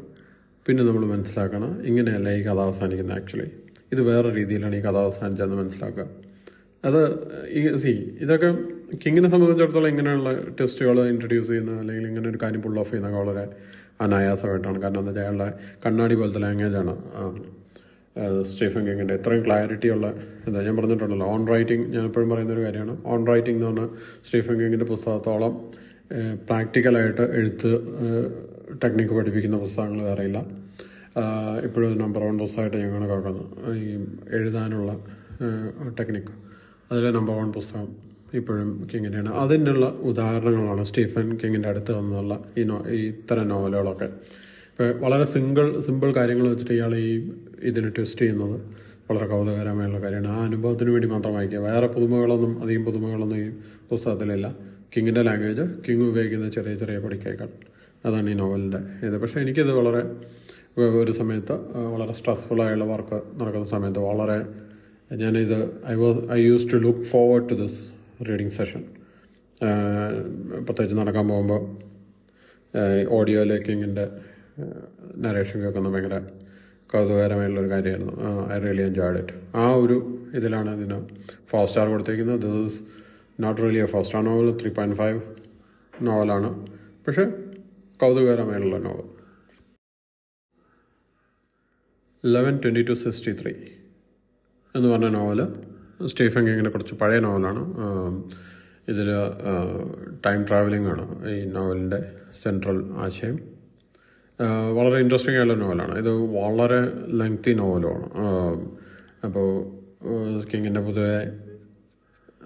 [0.65, 3.47] പിന്നെ നമ്മൾ മനസ്സിലാക്കണം ഇങ്ങനെയല്ല ഈ കഥ അവസാനിക്കുന്നത് ആക്ച്വലി
[3.91, 6.05] ഇത് വേറെ രീതിയിലാണ് ഈ കഥ അവസാനിച്ചതെന്ന് മനസ്സിലാക്കുക.
[6.83, 7.01] അത്
[7.49, 8.49] ഈ സി ഇതൊക്കെ
[9.03, 13.45] കിങ്ങിനെ സംബന്ധിച്ചിടത്തോളം ഇങ്ങനെയുള്ള ടെസ്റ്റുകൾ ഇൻട്രൊഡ്യൂസ് ചെയ്യുന്ന അല്ലെങ്കിൽ ഇങ്ങനെ ഒരു കാര്യം പുൾ ഓഫ് ചെയ്യുന്നതൊക്കെ വളരെ
[14.03, 14.79] അനായാസമായിട്ടാണ്.
[14.83, 15.49] കാരണം എന്താ വെച്ചാൽ അയാളുടെ
[15.85, 16.95] കണ്ണാടി പോലത്തെ ലാംഗ്വേജാണ്
[18.49, 20.07] സ്റ്റീഫൻ കിങ്ങിന്റെ ഇത്രയും ക്ലാരിറ്റി ഉള്ള
[20.47, 22.93] എന്താ ഞാൻ പറഞ്ഞിട്ടുണ്ടല്ലോ ഓൺ റൈറ്റിംഗ് ഞാൻ എപ്പോഴും പറയുന്ന ഒരു കാര്യമാണ്.
[23.13, 23.89] ഓൺ റൈറ്റിംഗ് എന്ന് പറഞ്ഞാൽ
[24.27, 25.55] സ്റ്റീഫൻ കിങ്ങിന്റെ പുസ്തകത്തോളം
[26.49, 27.71] പ്രാക്ടിക്കലായിട്ട് എഴുത്ത്
[28.83, 30.39] ടെക്നിക്ക് പഠിപ്പിക്കുന്ന പുസ്തകങ്ങൾ വേറെയില്ല
[31.67, 33.43] ഇപ്പോഴും നമ്പർ വൺ പുസ്തകമായിട്ട് ഞങ്ങൾ കണക്കാക്കുന്നു
[33.81, 33.85] ഈ
[34.37, 34.91] എഴുതാനുള്ള
[35.99, 36.33] ടെക്നിക്ക്
[36.91, 37.87] അതിലെ നമ്പർ വൺ പുസ്തകം.
[38.35, 44.05] ഇപ്പോഴും കിങ്ങിന്റെയാണ് അതിനുള്ള ഉദാഹരണങ്ങളാണ് സ്റ്റീഫൻ കിങ്ങിന്റെ അടുത്ത് നിന്നുള്ള ഈ നോ ഈ ഇത്തരം നോവലുകളൊക്കെ.
[44.71, 47.31] ഇപ്പോൾ വളരെ സിംഗിൾ സിമ്പിൾ കാര്യങ്ങൾ വെച്ചിട്ട് ഇയാൾ ഈ
[47.63, 48.61] ഇതിന് ട്വിസ്റ്റ് ചെയ്യുന്നത്
[49.09, 50.27] വളരെ കൗതുകകരമായുള്ള കാര്യമാണ്.
[50.27, 51.59] ആ അനുഭവത്തിന് വേണ്ടി മാത്രം വായിക്കുക.
[51.59, 53.49] വേറെ പുതുമകളൊന്നും അധികം പുതുമകളൊന്നും ഈ
[53.91, 54.55] പുസ്തകത്തിലില്ല.
[54.97, 57.49] കിങ്ങിന്റെ ലാംഗ്വേജ് കിങ് ഉപയോഗിക്കുന്ന ചെറിയ ചെറിയ പൊടിക്കൈകൾ.
[58.05, 59.17] അതാണ് ഈ നോവലിന്റെ ഇത്.
[59.21, 60.03] പക്ഷേ എനിക്കിത് വളരെ
[61.01, 61.51] ഒരു സമയത്ത്
[61.93, 64.37] വളരെ സ്ട്രെസ്ഫുള്ളായുള്ള വർക്ക് നടക്കുന്ന സമയത്ത് വളരെ
[65.15, 67.79] ഞാനിത് I was I use to look forward to this
[68.27, 68.81] reading session
[70.65, 71.61] പ്രത്യേകിച്ച് നടക്കാൻ പോകുമ്പോൾ
[73.17, 74.05] ഓഡിയോ ലേക്കിങ്ങിന്റെ
[75.25, 76.17] നരേഷൻ കേൾക്കുന്ന ഭയങ്കര
[76.93, 78.13] കൗതുകകരമായിട്ടുള്ളൊരു കാര്യമായിരുന്നു.
[78.53, 79.97] ഐ റിയലി എൻജോയ്ഡ് ഇറ്റ് ആ ഒരു
[80.37, 80.97] ഇതിലാണ് ഇതിന്
[81.51, 82.39] ഫോർ സ്റ്റാർ കൊടുത്തിരിക്കുന്നത്.
[82.45, 82.79] This is
[83.43, 85.19] not really a four star novel three point five
[85.93, 86.49] നോവലാണ്
[87.05, 87.25] പക്ഷേ
[87.99, 89.07] കൗതുകകരമായിട്ടുള്ള novel
[92.23, 93.53] eleven twenty two sixty three
[94.75, 95.41] എന്ന് പറഞ്ഞ നോവൽ
[96.07, 97.61] സ്റ്റീഫൻ കിങ്ങിന്റെ കുറച്ച് പഴയ നോവലാണ്.
[98.87, 99.09] ഇതിൽ
[100.25, 102.11] ടൈം ട്രാവലിംഗ് ആണ് ഈ നോവലിന്റെ
[102.43, 103.39] സെൻട്രൽ ആശയം.
[104.77, 105.97] വളരെ ഇൻട്രസ്റ്റിംഗ് ആയിട്ടുള്ള നോവലാണ്.
[105.97, 108.07] ഇത് വളരെ ലെങ്തി നോവലുമാണ്.
[109.25, 109.47] അപ്പോൾ
[110.53, 111.31] കിങ്ങിന്റെ പൊതുവെ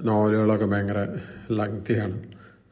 [0.02, 1.08] നോവലുകളൊക്കെ ഭയങ്കര
[1.52, 2.22] ലെങ്തിയാണ്.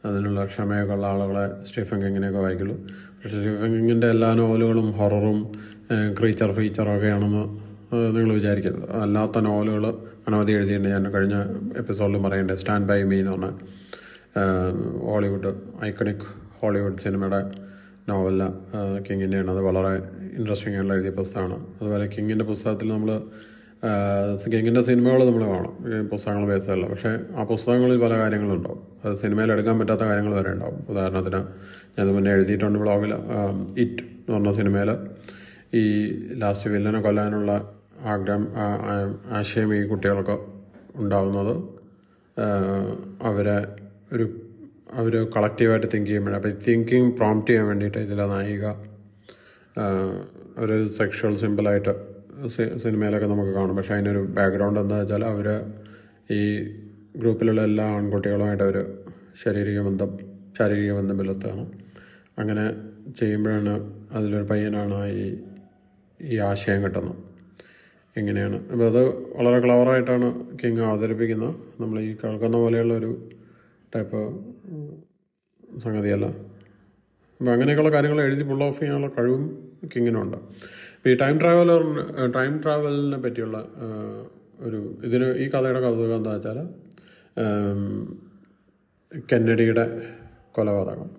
[0.06, 2.76] അതിനുള്ള ക്ഷമയൊക്കെ ഉള്ള ആളുകളെ സ്റ്റീഫൻ കിങ്ങിനെയൊക്കെ വായിക്കുള്ളൂ.
[2.84, 5.52] പക്ഷേ സ്റ്റീഫൻ കിങ്ങിന്റെ എല്ലാ നോവലുകളും ഹൊററും
[6.20, 7.44] ക്രീച്ചർ ഫീച്ചറും ഒക്കെയാണെന്ന്
[8.16, 8.92] നിങ്ങൾ വിചാരിക്കരുത്.
[8.92, 10.90] അല്ലാത്ത നോവലുകൾ അനവധി എഴുതിയിട്ടുണ്ട്.
[10.90, 11.36] ഞാൻ കഴിഞ്ഞ
[11.82, 13.50] എപ്പിസോഡിൽ പറയേണ്ട സ്റ്റാൻഡ് ബൈ മീ എന്ന് പറഞ്ഞ
[15.10, 15.52] ഹോളിവുഡ്
[15.86, 16.26] ഐക്കണിക്
[16.60, 17.40] ഹോളിവുഡ് സിനിമയുടെ
[18.10, 18.44] നോവല
[19.06, 19.92] കിങ്ങിന്റെയാണ് അത് വളരെ
[20.38, 21.58] ഇൻട്രസ്റ്റിംഗ് ആയിട്ടുള്ള എഴുതിയ പുസ്തകമാണ്.
[21.80, 23.12] അതുപോലെ കിങ്ങിന്റെ പുസ്തകത്തിൽ നമ്മൾ
[24.54, 25.74] കിങ്ങിന്റെ സിനിമകൾ നമ്മൾ കാണും.
[26.12, 28.82] പുസ്തകങ്ങൾ ബേസല്ല പക്ഷേ ആ പുസ്തകങ്ങളിൽ പല കാര്യങ്ങളുണ്ടാവും.
[29.04, 30.80] അത് സിനിമയിൽ എടുക്കാൻ പറ്റാത്ത കാര്യങ്ങൾ വരെ ഉണ്ടാവും.
[30.90, 31.42] ഉദാഹരണത്തിന്
[31.98, 33.14] ഞാൻ മുന്നേ എഴുതിയിട്ടുണ്ട് ബ്ലോഗിൽ
[33.84, 34.92] ഇറ്റ് എന്ന് പറഞ്ഞ സിനിമയിൽ
[35.74, 35.84] ഈ
[36.42, 38.44] ലാസ്റ്റ് വില്ലനെ കൊല്ലാനുള്ള ആഗ്രഹം
[39.32, 40.36] ആശയം ഈ കുട്ടികൾക്ക്
[40.96, 41.54] ഉണ്ടാകുന്നത്
[43.22, 43.58] അവരെ
[44.14, 44.26] ഒരു
[44.94, 48.66] അവർ കളക്റ്റീവായിട്ട് തിങ്ക് ചെയ്യുമ്പോഴേ അപ്പോൾ തിങ്കിങ് പ്രോംപ്റ്റ് ചെയ്യാൻ വേണ്ടിയിട്ട് ഇതിലെ നായിക
[50.58, 51.94] ഒരു സെക്ഷൽ സിമ്പിളായിട്ട്
[52.84, 53.76] സിനിമയിലൊക്കെ നമുക്ക് കാണും.
[53.76, 55.48] പക്ഷേ അതിനൊരു ബാക്ക്ഗ്രൗണ്ട് എന്താ വെച്ചാൽ അവർ
[56.32, 56.42] ഈ
[57.18, 58.78] ഗ്രൂപ്പിലുള്ള എല്ലാ ആൺകുട്ടികളുമായിട്ട് അവർ
[59.44, 60.18] ശാരീരിക ബന്ധം
[60.58, 61.66] ശാരീരിക ബന്ധം പുലർത്തുകയാണ്.
[62.40, 62.66] അങ്ങനെ
[63.20, 63.74] ചെയ്യുമ്പോഴാണ്
[64.14, 65.26] അതിലൊരു പയ്യനാണ് ഈ
[66.20, 67.27] ഈ ആശയം കിട്ടുന്നത്.
[68.18, 68.58] എങ്ങനെയാണ്?
[68.72, 69.02] അപ്പോൾ അത്
[69.38, 70.28] വളരെ ക്ലവറായിട്ടാണ്
[70.60, 71.54] കിങ് അവതരിപ്പിക്കുന്നത്.
[71.82, 73.12] നമ്മൾ ഈ കേൾക്കുന്ന പോലെയുള്ള ഒരു
[73.96, 74.22] ടൈപ്പ്
[75.84, 76.26] സംഗതിയല്ല.
[77.40, 79.44] അപ്പോൾ അങ്ങനെയൊക്കെയുള്ള കാര്യങ്ങൾ എഴുതി പുൾ ഓഫ് ചെയ്യാനുള്ള കഴിവും
[79.96, 80.38] കിങ്ങിനുണ്ട്
[81.10, 81.82] ഈ ടൈം ട്രാവലർ
[82.38, 83.58] ടൈം ട്രാവലിനെ പറ്റിയുള്ള
[84.60, 86.58] ഒരു ഇതിന് ഈ കഥയുടെ കൗതുകം എന്താ വെച്ചാൽ
[89.32, 89.86] കെന്നഡിയുടെ
[90.56, 91.10] കൊലപാതകം.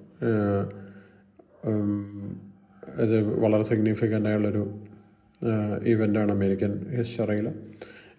[3.05, 4.63] ഇത് വളരെ സിഗ്നിഫിക്കന്റ് ആയുള്ളൊരു
[5.83, 7.47] ഇവന്റാണ് അമേരിക്കൻ ഹിസ്റ്ററിയിൽ.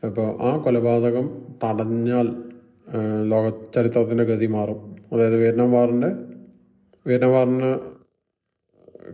[0.06, 1.26] അപ്പോൾ ആ കൊലപാതകം
[1.64, 2.28] തടഞ്ഞാൽ
[3.24, 4.80] ലോക ചരിത്രത്തിന്റെ ഗതി മാറും.
[5.14, 6.10] അതായത് വിയറ്റ്നാം വാറിന്റെ
[7.08, 7.72] വിയറ്റ്നാം വാറിന്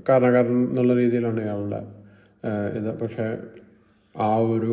[0.09, 1.81] കാരണക്കാരൻ എന്നുള്ള രീതിയിലാണ് ഇയാളുടെ
[2.77, 2.99] ഇത്.
[3.01, 3.27] പക്ഷേ
[4.15, 4.71] ആ ഒരു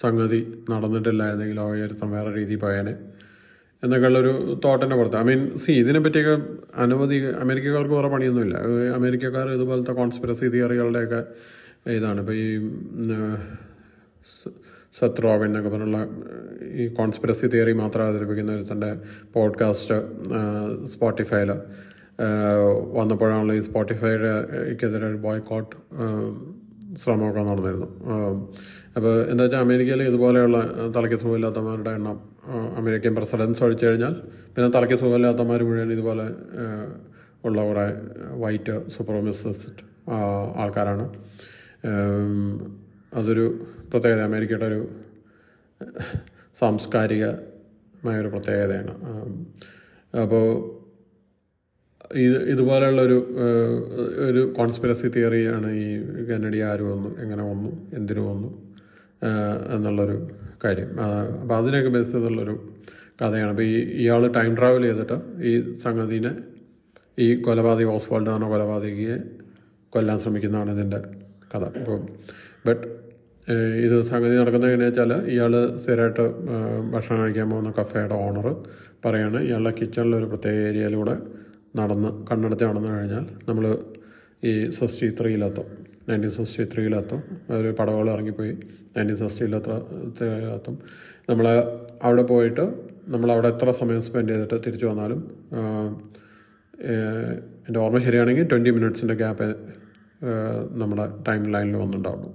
[0.00, 2.94] സംഗതി നടന്നിട്ടില്ലായിരുന്നെങ്കിൽ ലോക ചരിത്രം വേറെ രീതിയിൽ പോയേനെ
[3.82, 5.16] എന്നൊക്കെയുള്ളൊരു തോട്ടിന്റെ പുറത്ത്.
[5.16, 6.34] ഐ മീൻ സി ഇതിനെ പറ്റിയൊക്കെ
[6.74, 8.56] അനവധി അമേരിക്കക്കാർക്ക് വേറെ പണിയൊന്നുമില്ല.
[8.94, 11.20] അമേരിക്കക്കാർ ഇതുപോലത്തെ കോൺസ്പിറസി തിയറികളുടെയൊക്കെ
[11.86, 12.20] ഇതാണ്.
[12.20, 13.36] ഇപ്പോൾ ഈ ഉം,
[15.00, 16.08] സ- റോബിൻ എന്നൊക്കെ പറഞ്ഞുള്ള
[16.72, 18.96] ഈ കോൺസ്പിറസി തിയറി മാത്രം അവതരിപ്പിക്കുന്ന ഒരുത്തന്റെ
[19.32, 19.94] പോഡ്കാസ്റ്റ്
[20.86, 21.50] സ്പോട്ടിഫൈയിൽ
[22.92, 25.76] വന്നപ്പോഴാണല്ലോ ഈ സ്പോട്ടിഫൈക്കെതിരെ ഒരു ബോയ്ക്കോട്ട്
[26.96, 27.86] ശ്രമമൊക്കെ നടന്നിരുന്നു
[28.96, 30.58] അപ്പോൾ എന്താ വെച്ചാൽ അമേരിക്കയിൽ ഇതുപോലെയുള്ള
[30.96, 32.20] തലയ്ക്ക് സുഖമില്ലാത്തമാരുടെ എണ്ണം
[32.76, 34.14] അമേരിക്കൻ പ്രസിഡൻസ് ഒഴിച്ചു കഴിഞ്ഞാൽ
[34.54, 36.26] പിന്നെ തലയ്ക്ക് സുഖമില്ലാത്തമാർ മുഴുവൻ ഇതുപോലെ
[37.44, 37.86] ഉള്ള കുറേ
[38.32, 39.84] വൈറ്റ് സൂപ്പർമിസിസ്റ്റ്
[40.56, 41.04] ആൾക്കാരാണ്.
[43.14, 44.20] അതൊരു പ്രത്യേകത.
[44.20, 44.88] അമേരിക്കയുടെ ഒരു
[46.60, 48.94] സാംസ്കാരികമായൊരു പ്രത്യേകതയാണ്.
[50.22, 50.46] അപ്പോൾ
[52.14, 53.18] ഇത് ഇതുപോലെയുള്ളൊരു
[54.28, 55.86] ഒരു കോൺസ്പിറസി തിയറിയാണ് ഈ
[56.24, 58.50] കന്നഡി ആര് വന്നു എങ്ങനെ വന്നു എന്തിനു വന്നു
[59.74, 60.30] എന്നുള്ളൊരു
[60.64, 61.00] കാര്യം.
[61.42, 62.56] അപ്പോൾ അതിനൊക്കെ ബേസ് ചെയ്തുള്ളൊരു
[63.22, 63.50] കഥയാണ്.
[63.50, 66.32] അപ്പോൾ ഈ ഇയാൾ ടൈം ട്രാവൽ ചെയ്തിട്ട് ഈ സംഗതിനെ
[67.18, 69.16] ഈ കൊലപാതക ഓസ്വാൾഡ് എന്ന കൊലപാതകിയെ
[69.90, 71.23] കൊല്ലാൻ ശ്രമിക്കുന്നതാണ് ഇതിന്റെ
[71.54, 71.64] കഥ.
[71.80, 71.98] അപ്പോൾ
[72.66, 72.84] ബട്ട്
[73.84, 76.24] ഇത് സംഗതി നടക്കുന്നത് എങ്ങനെയാ വെച്ചാൽ ഇയാൾ സ്ഥിരമായിട്ട്
[76.92, 78.46] ഭക്ഷണം കഴിക്കാൻ പോകുന്ന കഫേയുടെ ഓണർ
[79.04, 81.14] പറയാണ് ഇയാളുടെ കിച്ചണിലൊരു പ്രത്യേക ഏരിയയിലൂടെ
[81.76, 83.64] നടന്ന് കണ്ണെടുത്ത് നടന്നു കഴിഞ്ഞാൽ നമ്മൾ
[84.44, 85.66] ഈ സിക്സ്റ്റി ത്രീയിലെത്തും.
[86.08, 87.20] നയന്റീൻ സിക്സ്റ്റി ത്രീയിലെത്തും
[87.58, 88.54] ഒരു പടവുകൾ ഇറങ്ങിപ്പോയി
[88.96, 90.76] നയന്റീൻ സിക്സ്റ്റിയിലെത്തും
[91.30, 91.46] നമ്മൾ
[92.02, 92.64] അവിടെ പോയിട്ട്
[93.08, 95.20] നമ്മൾ അവിടെ എത്ര സമയം സ്പെൻഡ് ചെയ്തിട്ട് തിരിച്ചു വന്നാലും
[97.68, 99.48] എന്റെ ഓർമ്മ ശരിയാണെങ്കിൽ ട്വന്റി മിനിറ്റ്സിന്റെ ഗ്യാപ്പ്
[100.80, 102.30] നമ്മുടെ ടൈം ലൈനിൽ വന്നിട്ടുണ്ടാവുള്ളൂ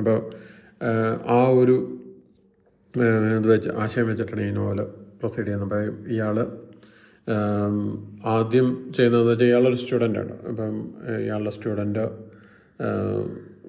[0.00, 0.18] അപ്പോൾ
[1.36, 1.76] ആ ഒരു
[3.38, 4.80] ഇത് വെച്ച് ആശയം വെച്ചിട്ടാണ് ഈ നോവൽ
[5.20, 5.68] പ്രൊസീഡ് ചെയ്യുന്നത്.
[5.68, 6.36] അപ്പോൾ ഇയാൾ
[8.34, 10.34] ആദ്യം ചെയ്യുന്നത് വെച്ചാൽ ഇയാളൊരു സ്റ്റുഡന്റാണ്.
[10.50, 10.72] അപ്പം
[11.24, 12.04] ഇയാളുടെ സ്റ്റുഡന്റ്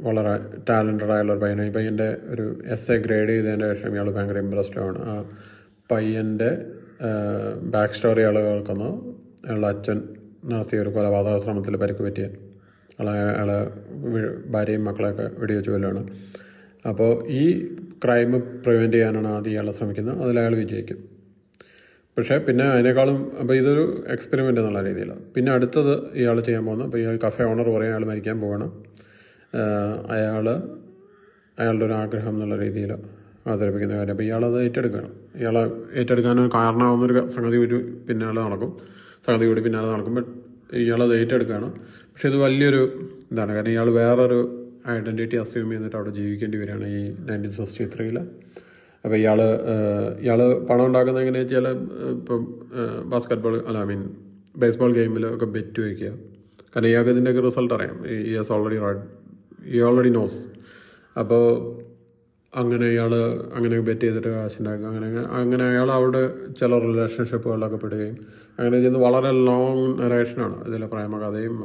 [0.05, 0.33] വളരെ
[0.69, 1.67] ടാലന്റഡ് ആയുള്ള ഒരു പയ്യനാണ്.
[1.69, 4.99] ഈ പയ്യന്റെ ഒരു എസ് എ ഗ്രേഡ് ചെയ്തതിന്റെ ശേഷം ഇയാൾ ഭയങ്കര ഇമ്പ്രസ്ഡ് ആണ്.
[5.11, 5.13] ആ
[5.91, 6.49] പയ്യന്റെ
[7.75, 8.89] ബാക്ക് സ്റ്റോറി ആൾ കേൾക്കുന്നു.
[9.45, 9.97] അയാളുടെ അച്ഛൻ
[10.51, 12.25] നടത്തിയ ഒരു കൊലപാതക ശ്രമത്തിൽ പരിക്ക് പറ്റിയ
[12.99, 13.57] അയാളെ
[14.53, 16.03] ഭാര്യയും മക്കളെയൊക്കെ വെടിവെച്ച് കൊല്ലുകയാണ്
[16.89, 17.43] അപ്പോൾ ഈ
[18.03, 18.31] ക്രൈം
[18.65, 20.17] പ്രിവെന്റ് ചെയ്യാനാണ് ആദ്യം ഇയാളെ ശ്രമിക്കുന്നത്.
[20.23, 20.99] അതിൽ അയാൾ വിജയിക്കും.
[22.17, 23.83] പക്ഷേ പിന്നെ അതിനേക്കാളും അപ്പോൾ ഇതൊരു
[24.15, 26.87] എക്സ്പെരിമെന്റ് എന്നുള്ള രീതിയിലാണ് പിന്നെ അടുത്തത് ഇയാൾ ചെയ്യാൻ പോകുന്നത്.
[26.87, 28.71] അപ്പോൾ ഈ കഫേ ഓണർ പറയും അയാൾ മരിക്കാൻ പോകണം
[30.15, 30.47] അയാൾ
[31.57, 32.91] അയാളുടെ ഒരു ആഗ്രഹം എന്നുള്ള രീതിയിൽ
[33.47, 34.13] അവതരിപ്പിക്കുന്ന കാര്യം.
[34.15, 35.11] അപ്പോൾ ഇയാളത് ഏറ്റെടുക്കണം.
[35.41, 35.63] ഇയാളെ
[35.99, 38.71] ഏറ്റെടുക്കാൻ കാരണമാകുന്നൊരു സംഗതി കൂടി പിന്നാലെ നടക്കും.
[39.25, 40.15] സംഗതി കൂടി പിന്നാലെ നടക്കും.
[40.19, 40.31] ബട്ട്
[40.83, 41.67] ഇയാളത് ഏറ്റെടുക്കുകയാണ്
[42.13, 42.81] പക്ഷേ ഇത് വലിയൊരു
[43.31, 43.51] ഇതാണ്.
[43.55, 44.39] കാരണം ഇയാൾ വേറൊരു
[44.95, 48.17] ഐഡന്റിറ്റി അസ്യൂം ചെയ്തിട്ട് അവിടെ ജീവിക്കേണ്ടി വരികയാണ് ഈ നയന്റീൻ സിക്സ്റ്റി ത്രീയിൽ
[49.03, 49.39] അപ്പോൾ ഇയാൾ
[50.23, 51.65] ഇയാൾ പണം ഉണ്ടാക്കുന്ന എങ്ങനെയാ വെച്ചാൽ
[52.17, 52.41] ഇപ്പം
[53.11, 54.03] ബാസ്കറ്റ്ബോൾ അല്ല ഐ മീൻ
[54.63, 56.11] ബേസ്ബോൾ ഗെയിമിലൊക്കെ ബെറ്റ് വയ്ക്കുക.
[56.73, 57.97] കാരണം ഇയാൾക്ക് ഇതിന്റെയൊക്കെ റിസൾട്ട് അറിയാം.
[58.27, 58.77] He has already
[59.73, 60.39] he already knows
[61.15, 61.43] അപ്പോൾ
[62.53, 63.13] അങ്ങനെ ഇയാൾ
[63.57, 65.07] അങ്ങനെ ബെറ്റ് ചെയ്തിട്ട് കാശുണ്ടാക്കുക അങ്ങനെ
[65.39, 66.21] അങ്ങനെ അയാൾ അവിടെ
[66.59, 68.17] ചില റിലേഷൻഷിപ്പുകളിലൊക്കെ പെടുകയും
[68.57, 71.55] അങ്ങനെ ചെയ്യുന്നത് വളരെ ലോങ് നറേഷനാണ് ഇതിലെ പ്രേമകഥയും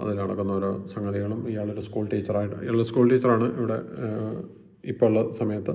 [0.00, 3.78] അതിൽ നടക്കുന്ന ഓരോ സംഗതികളും ഇയാളൊരു സ്കൂൾ ടീച്ചറായിട്ട് ഇയാൾ സ്കൂൾ ടീച്ചറാണ് ഇവിടെ
[4.84, 5.74] ഇപ്പോൾ ഉള്ള സമയത്ത്.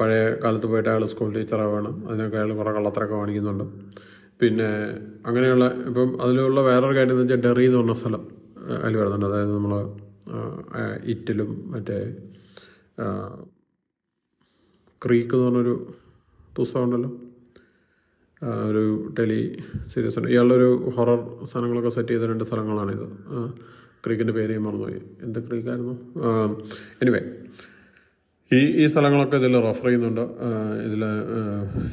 [0.00, 3.64] പഴയ കാലത്ത് പോയിട്ട് അയാൾ സ്കൂൾ ടീച്ചറാവാണ് അതിനൊക്കെ അയാൾ കുറേ കള്ളത്തരൊക്കെ കാണിക്കുന്നുണ്ട്.
[4.40, 4.68] പിന്നെ
[5.26, 8.22] അങ്ങനെയുള്ള ഇപ്പം അതിലുള്ള വേറൊരു കാര്യം എന്ന് വെച്ചാൽ ഡെറി എന്ന് പറഞ്ഞ സ്ഥലം
[8.82, 9.26] അതിൽ വരുന്നുണ്ട്.
[9.26, 9.72] അതായത് നമ്മൾ
[11.04, 11.98] ഇറ്റലും മറ്റേ
[15.02, 15.74] ക്രീക്ക് എന്ന് പറഞ്ഞൊരു
[16.56, 17.10] പുസ്തകമുണ്ടല്ലോ
[18.44, 19.40] ഒരു ടെലി
[19.92, 20.28] സീരീസ് ഉണ്ട്.
[20.28, 21.20] ഇയാളുടെ ഹൊറർ
[21.50, 23.06] സാധനങ്ങളൊക്കെ സെറ്റ് ചെയ്ത രണ്ട് സ്ഥലങ്ങളാണിത്
[24.04, 25.00] ക്രീക്കിന്റെ പേര് ഞാൻ മറന്നുപോയി.
[25.22, 25.94] എന്ത് ക്രീക്കായിരുന്നു?
[27.02, 27.20] എനിവേ
[28.50, 30.20] ഈ ഈ സ്ഥലങ്ങളൊക്കെ ഇതിൽ റെഫർ ചെയ്യുന്നുണ്ട്.
[30.86, 31.02] ഇതിൽ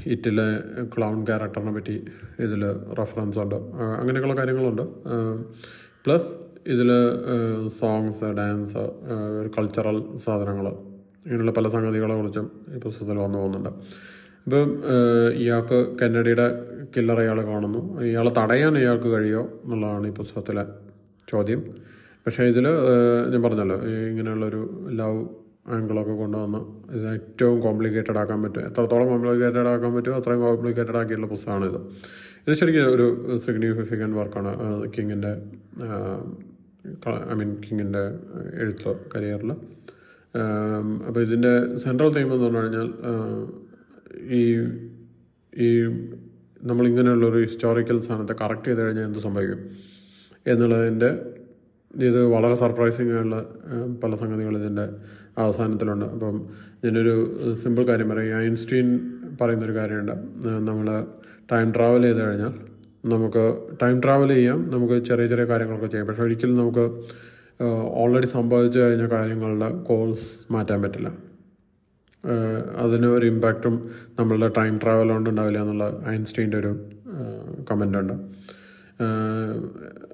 [0.05, 0.47] ഇറ്റിലെ
[0.93, 1.95] ക്ലൗൺ ക്യാരക്ടറിനെ പറ്റി
[2.39, 2.61] ഇതിൽ
[2.99, 3.55] റെഫറൻസ് ഉണ്ട്.
[3.99, 4.85] അങ്ങനെയൊക്കെയുള്ള കാര്യങ്ങളുണ്ട്.
[6.05, 6.31] പ്ലസ്
[6.67, 6.91] ഇതിൽ
[7.79, 8.83] സോങ്സ് ഡാൻസ്
[9.57, 10.67] കൾച്ചറൽ സാധനങ്ങൾ
[11.25, 13.71] ഇങ്ങനെയുള്ള പല സംഗതികളെ കുറിച്ചും ഈ പുസ്തകത്തിൽ വന്നു പോകുന്നുണ്ട്.
[14.47, 14.71] ഇപ്പം
[15.43, 16.47] ഇയാൾക്ക് കന്നഡയുടെ
[16.97, 17.79] കില്ലർ അയാൾ കാണുന്നു.
[18.01, 20.63] ഇയാളെ തടയാൻ ഇയാൾക്ക് കഴിയുമോ എന്നുള്ളതാണ് ഈ പുസ്തകത്തിലെ
[21.29, 21.61] ചോദ്യം.
[22.25, 22.67] പക്ഷേ ഇതിൽ
[23.31, 23.77] ഞാൻ പറഞ്ഞല്ലോ
[24.09, 24.61] ഇങ്ങനെയുള്ളൊരു
[24.99, 25.23] ലവ്
[25.75, 26.59] ആംഗിളൊക്കെ കൊണ്ടുവന്ന്
[26.95, 28.61] ഇത് ഏറ്റവും കോംപ്ലിക്കേറ്റഡ് ആക്കാൻ പറ്റും.
[28.61, 31.79] എത്രത്തോളം കോംപ്ലിക്കേറ്റഡ് ആക്കാൻ പറ്റുമോ അത്രയും കോംപ്ലിക്കേറ്റഡ് ആക്കിയിട്ടുള്ള പുസ്തകമാണ് ഇത്.
[32.47, 34.51] ഇത് ശരിക്കും ഒരു സിഗ്നിഫിക്കന്റ് വർക്കാണ്
[34.97, 35.33] കിങ്ങിന്റെ
[37.31, 38.03] ഐ മീൻ കിങ്ങിന്റെ
[38.61, 39.51] എഴുത്ത് കരിയറിൽ
[41.07, 42.89] അപ്പോൾ ഇതിന്റെ സെൻട്രൽ തീം എന്ന് പറഞ്ഞു കഴിഞ്ഞാൽ
[44.19, 44.63] ഈ
[45.57, 45.83] ഈ
[46.63, 49.59] നമ്മളിങ്ങനെയുള്ളൊരു ഹിസ്റ്റോറിക്കൽ സാധനത്തെ കറക്റ്റ് ചെയ്ത് കഴിഞ്ഞാൽ എന്ത് സംഭവിക്കും?
[50.47, 51.19] എന്നുള്ളതിന്റെ
[51.95, 53.45] ഇത് വളരെ സർപ്രൈസിങ് ആയുള്ള
[54.03, 54.89] പല സംഗതികൾ ഇതിന്റെ
[55.37, 56.05] അവസാനത്തിലുണ്ട്.
[56.05, 56.49] അപ്പം
[56.83, 58.39] ഇതിനൊരു സിമ്പിൾ കാര്യം പറയും.
[58.39, 60.11] ഐൻസ്റ്റീൻ പറയുന്നൊരു കാര്യമുണ്ട്.
[60.67, 61.07] നമ്മൾ
[61.51, 62.53] ടൈം ട്രാവൽ ചെയ്ത് കഴിഞ്ഞാൽ
[63.05, 64.69] നമുക്ക് ടൈം ട്രാവൽ ചെയ്യാം.
[64.69, 66.07] നമുക്ക് ചെറിയ ചെറിയ കാര്യങ്ങളൊക്കെ ചെയ്യാം.
[66.07, 67.03] പക്ഷേ ഒരിക്കലും നമുക്ക്
[68.01, 71.24] ഓൾറെഡി സംഭവിച്ചു കഴിഞ്ഞ കാര്യങ്ങളുടെ കോഴ്സ് മാറ്റാൻ പറ്റില്ല.
[72.77, 76.71] അതിന് ഒരു ഇമ്പാക്റ്റും നമ്മളുടെ ടൈം ട്രാവൽ കൊണ്ട് ഉണ്ടാവില്ല എന്നുള്ള ഐൻസ്റ്റീന്റെ ഒരു
[77.71, 78.13] കമന്റ് ഉണ്ട്.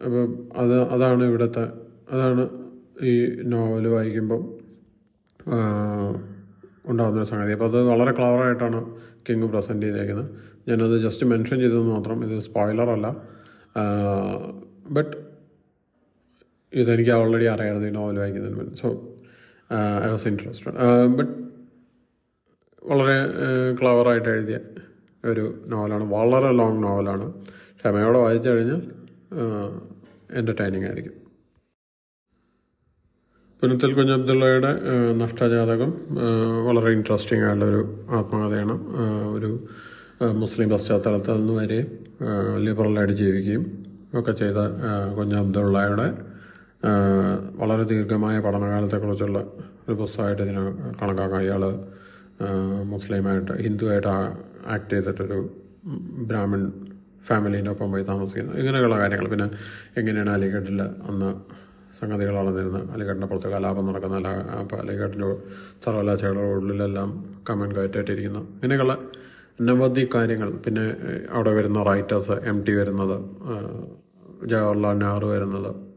[0.06, 0.24] അപ്പോൾ
[0.56, 1.65] അത് അതാണ് ഇവിടുത്തെ
[2.12, 2.50] അതാണ്
[3.02, 4.41] ഈ നോവൽ വായിക്കുമ്പം
[6.88, 7.52] ഉണ്ടാകുന്നൊരു സംഗതി.
[7.52, 8.80] അപ്പോൾ അത് വളരെ ക്ലവറായിട്ടാണ്
[9.30, 10.30] കിങ് പ്രസന്റ് ചെയ്തേക്കുന്നത്
[10.67, 13.08] ഞാനത് ജസ്റ്റ് മെൻഷൻ ചെയ്തതെന്ന് മാത്രം ഇത് സ്പോയിലറല്ല
[14.88, 15.15] ബട്ട്
[16.74, 18.88] ഇതെനിക്ക് ഓൾറെഡി അറിയാമായിരുന്നു ഈ novel വായിക്കുന്നതിന് so
[20.06, 20.74] I was interested
[21.08, 21.51] but
[22.89, 23.15] വളരെ
[23.82, 24.58] ക്ലവറായിട്ട് എഴുതിയ
[25.26, 26.06] ഒരു നോവലാണ്.
[26.13, 27.34] വളരെ ലോങ് നോവലാണ്.
[27.80, 28.82] ക്ഷമയോടെ വായിച്ചു കഴിഞ്ഞാൽ
[30.32, 31.15] എന്റർടൈനിങ് ആയിരിക്കും.
[33.62, 34.72] പുനത്തിൽ കുഞ്ഞബ്ദുള്ളയുടെ
[35.13, 35.91] നഷ്ടജാതകം
[36.65, 38.76] വളരെ ഇൻട്രസ്റ്റിംഗ് ആയിട്ടുള്ളൊരു ആത്മകഥയാണ്.
[39.36, 39.67] ഒരു
[40.32, 41.80] മുസ്ലിം പശ്ചാത്തലത്തിൽ നിന്ന് വരെ
[42.58, 43.63] ലിബറലായിട്ട് ജീവിക്കുകയും
[44.13, 44.60] ഒക്കെ ചെയ്ത
[45.17, 46.08] കുഞ്ഞബ്ദുള്ളയുടെ
[46.82, 46.91] കുഞ്ഞ്
[47.60, 49.39] വളരെ ദീർഘമായ പഠനകാലത്തെക്കുറിച്ചുള്ള
[49.89, 50.62] ഒരു പുസ്തകമായിട്ട് ഇതിനെ
[51.02, 51.63] കണക്കാക്കാം ഇയാൾ
[52.84, 54.08] മുസ്ലിമായിട്ട് ഹിന്ദുവായിട്ട്
[54.68, 55.40] ആക്ട് ചെയ്തിട്ടൊരു
[56.30, 56.64] ബ്രാഹ്മൺ
[57.28, 59.28] ഫാമിലീന്റെ ഒപ്പം പോയി താമസിക്കുന്നത് ഇങ്ങനെയുള്ള കാര്യങ്ങൾ.
[59.28, 59.48] പിന്നെ
[59.98, 61.30] എങ്ങനെയാണ് അലിഗഡിൽ അന്ന്
[62.00, 62.92] സംഗതികൾ നടന്നിരുന്നത്?
[62.92, 64.16] അലിഗഡിന്റെ പുറത്ത് കലാപം നടക്കുന്ന
[64.82, 65.28] അലിഗഡിന്റെ
[65.86, 67.10] സർവകലാശാലയുടെ ഉള്ളിലെല്ലാം
[67.50, 68.40] കമൻ കയറ്റായിട്ടിരിക്കുന്നു.
[68.40, 68.94] ഇങ്ങനെയുള്ള
[69.60, 70.52] അനവധി കാര്യങ്ങൾ.
[70.66, 70.86] പിന്നെ
[71.32, 73.18] അവിടെ വരുന്ന റൈറ്റേഴ്സ് എം ടി വരുന്നത്
[74.48, 75.91] ജവഹർലാൽ നെഹ്റു വരുന്നത്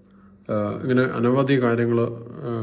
[0.83, 1.99] ഇങ്ങനെ അനവധി കാര്യങ്ങൾ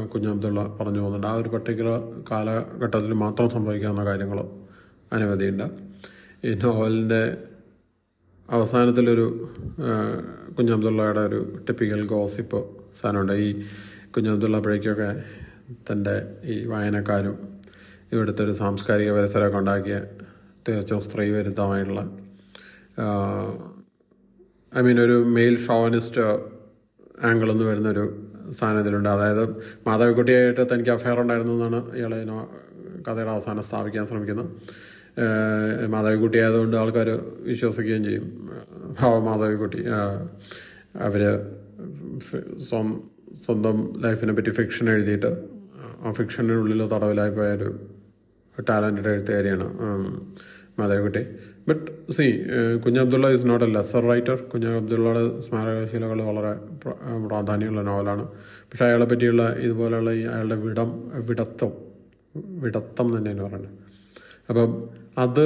[0.06, 1.26] കുഞ്ഞബ്ദുള്ള പറഞ്ഞു പോകുന്നുണ്ട്.
[1.26, 4.38] ആ ഒരു പർട്ടിക്കുലർ കാലഘട്ടത്തിൽ മാത്രം സംഭവിക്കാവുന്ന കാര്യങ്ങൾ
[5.12, 5.64] അനവധിയുണ്ട്.
[6.44, 7.22] ഈ നോവലിന്റെ
[8.50, 9.26] അവസാനത്തിലൊരു
[10.58, 12.60] കുഞ്ഞബ്ദുള്ളയുടെ ഒരു ടിപ്പിക്കൽ ഗോസിപ്പ്
[13.00, 13.32] സാധനമുണ്ട്.
[13.32, 13.48] ഈ
[14.10, 15.10] കുഞ്ഞബ്ദുള്ള അപ്പോഴേക്കൊക്കെ
[15.92, 17.36] തന്റെ ഈ വായനക്കാരും
[18.12, 20.02] ഇവിടുത്തെ ഒരു സാംസ്കാരിക പരിസരമൊക്കെ ഉണ്ടാക്കിയ
[20.68, 22.02] തികച്ചും സ്ത്രീ വിരുദ്ധമായിട്ടുള്ള
[24.78, 26.51] ഐ മീൻ ഒരു മെയിൽ ഷോവനിസ്റ്റ്
[27.22, 28.04] ആംഗിൾ എന്ന് വരുന്നൊരു
[28.50, 29.08] സാധനത്തിലുണ്ട്.
[29.08, 29.44] അതായത്
[29.86, 32.14] മാധവിക്കുട്ടിയായിട്ട് തനിക്ക് അഫെയർ ഉണ്ടായിരുന്നു എന്നാണ് ഇയാൾ
[33.08, 34.50] കഥയുടെ അവസാനം സ്ഥാപിക്കാൻ ശ്രമിക്കുന്നത്.
[35.88, 37.08] മാധവിക്കുട്ടിയായതുകൊണ്ട് ആൾക്കാർ
[37.40, 38.26] വിശ്വസിക്കുകയും ചെയ്യും.
[39.00, 39.86] ഭാവ മാധവിക്കുട്ടി.
[40.96, 41.22] അവർ
[43.46, 45.30] സ്വന്തം ലൈഫിനെ പറ്റി ഫിക്ഷൻ എഴുതിയിട്ട്
[46.00, 47.68] ആ ഫിക്ഷനുള്ളിൽ തടവിലായി പോയ ഒരു
[48.68, 49.66] talented എഴുത്തുകാരിയാണ്
[50.78, 51.26] Madhavikutty.
[51.68, 52.24] But C
[52.84, 56.52] Kunju Abdulla is not a lesser writer Kunju അബ്ദുള്ളയുടെ സ്മാരകശീലകൾ വളരെ
[57.28, 58.24] പ്രാധാന്യമുള്ള നോവലാണ്.
[58.70, 60.90] പക്ഷേ അയാളെ പറ്റിയുള്ള ഇതുപോലെയുള്ള ഈ അയാളുടെ വിടം
[61.28, 61.72] വിടത്തം
[62.64, 63.78] വിടത്തം തന്നെയാണ് പറയുന്നത്.
[64.50, 64.70] അപ്പം
[65.24, 65.44] അത്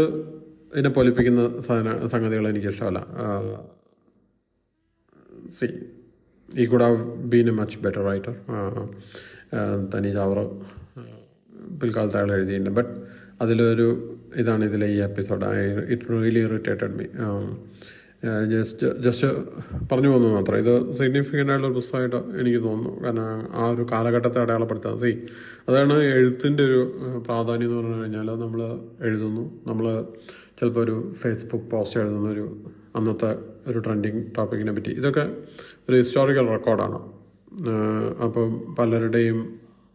[0.74, 3.00] ഇതിനെ പൊലിപ്പിക്കുന്ന സാധന സംഗതികൾ എനിക്ക് ഇഷ്ടമല്ല.
[5.58, 5.66] See
[6.48, 6.98] he could have
[7.32, 8.34] been a much better writer
[9.94, 10.38] തനി ചാവർ
[11.80, 12.70] പിൽക്കാലത്ത് അയാൾ എഴുതിയിട്ടുണ്ട്.
[12.78, 12.92] ബട്ട്
[13.42, 13.88] അതിലൊരു
[14.36, 15.58] ഇതാണ് ഇതിലെ ഈ episode I
[15.94, 17.06] it really irritated me
[18.52, 19.26] just just
[19.90, 20.56] പറഞ്ഞു പോകുന്നത് മാത്രം.
[20.56, 23.04] ഇത് സിഗ്നിഫിക്കന്റ് ആയിട്ടുള്ള പുസ്തകമായിട്ട് എനിക്ക് തോന്നുന്നു.
[23.04, 24.98] കാരണം ആ ഒരു കാലഘട്ടത്തെ അടയാളപ്പെടുത്താൻ.
[24.98, 25.10] സി
[25.68, 26.80] അതാണ് എഴുത്തിന്റെ ഒരു
[27.26, 28.62] പ്രാധാന്യം എന്ന് പറഞ്ഞു കഴിഞ്ഞാൽ നമ്മൾ
[29.00, 29.44] എഴുതുന്നു.
[29.66, 29.86] നമ്മൾ
[30.60, 32.46] ചിലപ്പോൾ ഒരു ഫേസ്ബുക്ക് പോസ്റ്റ് എഴുതുന്ന ഒരു
[32.96, 33.30] അന്നത്തെ
[33.66, 34.90] ഒരു ട്രെൻഡിങ് ടോപ്പിക്കിനെ പറ്റി.
[34.90, 35.24] ഇതൊക്കെ
[35.88, 36.98] ഒരു ഹിസ്റ്റോറിക്കൽ റെക്കോർഡാണ്
[38.24, 39.38] അപ്പം പലരുടെയും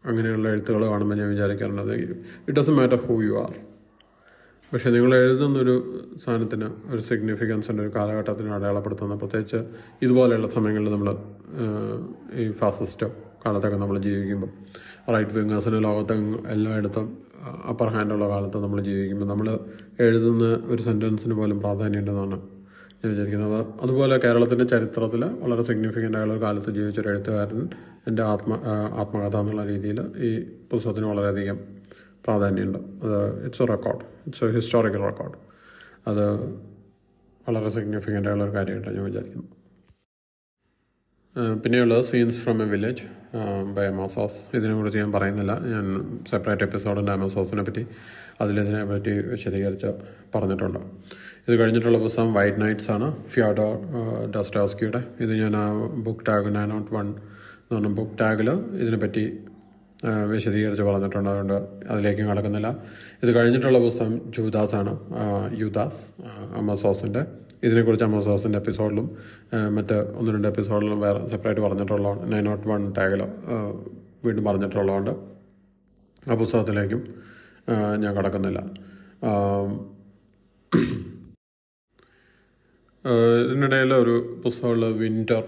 [0.05, 3.53] അങ്ങനെയുള്ള എഴുത്തുകൾ കാണുമ്പോൾ ഞാൻ വിചാരിക്കാറുണ്ട് it doesn't matter who you are
[4.71, 5.73] പക്ഷേ നിങ്ങൾ എഴുതുന്നൊരു
[6.23, 9.59] സാധനത്തിന് ഒരു സിഗ്നിഫിക്കൻസ് ഉണ്ട് ഒരു കാലഘട്ടത്തിന് അടയാളപ്പെടുത്തുന്ന പ്രത്യേകിച്ച്
[10.01, 11.09] ഇതുപോലെയുള്ള സമയങ്ങളിൽ നമ്മൾ
[12.33, 13.07] ഈ ഫാസിസ്റ്റ്
[13.45, 14.49] കാലത്തൊക്കെ നമ്മൾ ജീവിക്കുമ്പോൾ
[15.11, 16.15] റൈറ്റ് വിങ്ങേഴ്സിന് ലോകത്ത്
[16.47, 17.07] എല്ലായിടത്തും
[17.69, 19.47] അപ്പർ ഹാൻഡുള്ള കാലത്ത് നമ്മൾ ജീവിക്കുമ്പോൾ നമ്മൾ
[19.99, 22.37] എഴുതുന്ന ഒരു സെന്റൻസിന് പോലും പ്രാധാന്യം ഉണ്ടെന്നാണ്
[23.03, 23.59] ഞാൻ വിചാരിക്കുന്നത്.
[23.81, 27.61] അതുപോലെ കേരളത്തിന്റെ ചരിത്രത്തിൽ വളരെ സിഗ്നിഫിക്കന്റ് ആയുള്ള ഒരു കാലത്ത് ജീവിച്ചൊരു എഴുത്തുകാരൻ
[28.07, 28.51] എന്റെ ആത്മ
[28.95, 30.29] ആത്മകഥ എന്നുള്ള രീതിയിൽ ഈ
[30.71, 31.57] പുസ്തകത്തിന് വളരെയധികം
[32.25, 32.79] പ്രാധാന്യമുണ്ട്.
[33.03, 35.37] അത് it's a record it's a historical record
[36.07, 36.25] അത്
[37.47, 38.53] വളരെ സിഗ്നിഫിക്കന്റ് ആയുള്ള ഒരു
[38.97, 39.47] ഞാൻ വിചാരിക്കുന്നു.
[41.63, 43.03] പിന്നെയുള്ളത് scenes from a village
[43.75, 45.53] by Amos Oz ഇതിനെക്കുറിച്ച് ഞാൻ പറയുന്നില്ല.
[45.73, 45.85] ഞാൻ
[46.29, 47.83] സെപ്പറേറ്റ് എപ്പിസോഡുണ്ട് അമോസോസിനെ പറ്റി
[48.41, 49.89] അതിലിതിനെ പറ്റി വിശദീകരിച്ച്
[50.35, 50.79] പറഞ്ഞിട്ടുണ്ട്.
[51.47, 53.07] ഇത് കഴിഞ്ഞിട്ടുള്ള പുസ്തകം വൈറ്റ് നൈറ്റ്സ് ആണ്.
[53.25, 53.75] ഫിയോഡോർ
[54.35, 55.65] ഡോസ്റ്റോസ്കിയുടെ ഇത് ഞാൻ ആ
[56.07, 59.23] book tag nine not one എന്ന് പറഞ്ഞ ബുക്ക് ടാഗിൽ ഇതിനെപ്പറ്റി
[60.25, 61.53] വിശദീകരിച്ച് പറഞ്ഞിട്ടുണ്ട് അതുകൊണ്ട്
[61.87, 62.69] അതിലേക്കും കടക്കുന്നില്ല.
[63.23, 66.01] ഇത് കഴിഞ്ഞിട്ടുള്ള പുസ്തകം ജൂദാസ് ആണ് ആ, യുദാസ്
[66.55, 67.21] അമസോസിന്റെ
[67.63, 69.07] ഇതിനെക്കുറിച്ച് അമസോസിന്റെ എപ്പിസോഡിലും
[69.69, 72.31] മറ്റ് ഒന്ന് രണ്ട് എപ്പിസോഡിലും വേറെ സെപ്പറേറ്റ് പറഞ്ഞിട്ടുള്ളതാണ്.
[72.31, 73.21] നയൻ നോട്ട് വൺ ടാഗിൽ
[74.25, 75.11] വീണ്ടും പറഞ്ഞിട്ടുള്ളതുകൊണ്ട്
[76.31, 77.01] ആ പുസ്തകത്തിലേക്കും
[77.97, 78.59] ഞാൻ കടക്കുന്നില്ല.
[83.41, 85.43] ഇതിനിടയിൽ ഒരു പുസ്തകമുള്ള വിന്റർ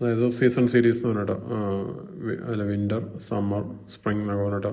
[0.00, 1.36] അതായത് സീസൺ സീരീസ് എന്ന് പറഞ്ഞിട്ട്
[2.50, 4.72] അല്ല വിന്റർ സമ്മർ സ്പ്രിംഗ് എന്നൊക്കെ പറഞ്ഞിട്ട്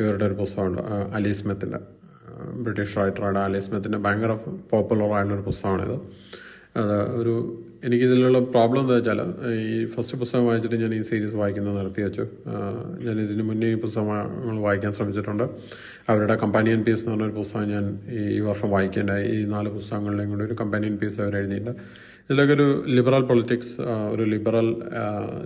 [0.00, 0.82] ഇവരുടെ ഒരു പുസ്തകമുണ്ട്.
[1.18, 1.78] അലി സ്മിത്തിന്റെ
[2.64, 4.32] ബ്രിട്ടീഷ് റൈറ്ററായിട്ട് അലി സ്മിത്തിന്റെ ഭയങ്കര
[4.72, 5.96] പോപ്പുലർ ആയിട്ടുള്ളൊരു പുസ്തകമാണിത്.
[6.80, 7.34] അത് ഒരു
[7.86, 9.20] എനിക്കിതിലുള്ള പ്രോബ്ലം എന്താ വെച്ചാൽ
[9.62, 12.24] ഈ ഫസ്റ്റ് പുസ്തകം വായിച്ചിട്ട് ഞാൻ ഈ സീരീസ് വായിക്കുന്നത് നിർത്തി വെച്ചു.
[13.06, 15.44] ഞാൻ ഇതിന് മുന്നേ ഈ പുസ്തകങ്ങൾ വായിക്കാൻ ശ്രമിച്ചിട്ടുണ്ട്.
[16.10, 17.86] അവരുടെ കമ്പാനിയൻ പീസ് എന്ന് പറഞ്ഞൊരു പുസ്തകം ഞാൻ
[18.36, 21.82] ഈ വർഷം വായിക്കേണ്ട ഈ നാല് പുസ്തകങ്ങളിലും കൂടി ഒരു കമ്പാനിയൻ പീസ് അവർ എഴുതിയിട്ടുണ്ട്
[22.30, 22.66] ഇതിലൊക്കെ ഒരു
[22.96, 23.74] ലിബറൽ പൊളിറ്റിക്സ്
[24.14, 24.66] ഒരു ലിബറൽ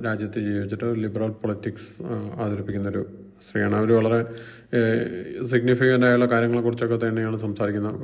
[0.06, 1.90] രാജ്യത്ത് ജീവിച്ചിട്ട് ലിബറൽ പൊളിറ്റിക്സ്
[2.38, 3.02] അവതരിപ്പിക്കുന്നൊരു
[3.44, 3.74] സ്ത്രീയാണ്.
[3.80, 4.18] അവർ വളരെ
[5.50, 7.96] സിഗ്നിഫിക്കന്റ് ആയുള്ള കാര്യങ്ങളെക്കുറിച്ചൊക്കെ തന്നെയാണ് സംസാരിക്കുന്നത്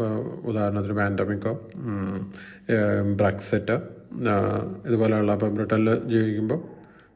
[0.51, 1.53] ഉദാഹരണത്തിന് പാൻഡമിക്കോ
[3.21, 3.77] ബ്രെക്സിറ്റ്
[4.89, 6.61] ഇതുപോലെയുള്ള ഇപ്പോൾ ബ്രിട്ടനിൽ ജീവിക്കുമ്പോൾ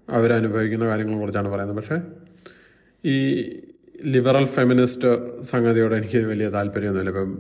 [0.09, 1.79] അവരനുഭവിക്കുന്ന കാര്യങ്ങളെക്കുറിച്ചാണ് പറയുന്നത്.
[1.81, 1.99] പക്ഷേ
[3.05, 3.17] ഈ
[4.15, 5.11] ലിബറൽ ഫെമിനിസ്റ്റ്
[5.53, 7.13] സംഗതിയോട് എനിക്ക് വലിയ താല്പര്യമൊന്നുമില്ല.
[7.15, 7.31] ഇപ്പം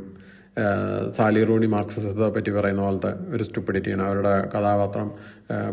[1.16, 4.02] സാലി റൂണി മാർക്സിസത്തെ പറ്റി പറയുന്ന പോലത്തെ ഒരു സ്റ്റുപ്പിഡിറ്റിയാണ്.
[4.02, 5.10] അവരുടെ കഥാപാത്രം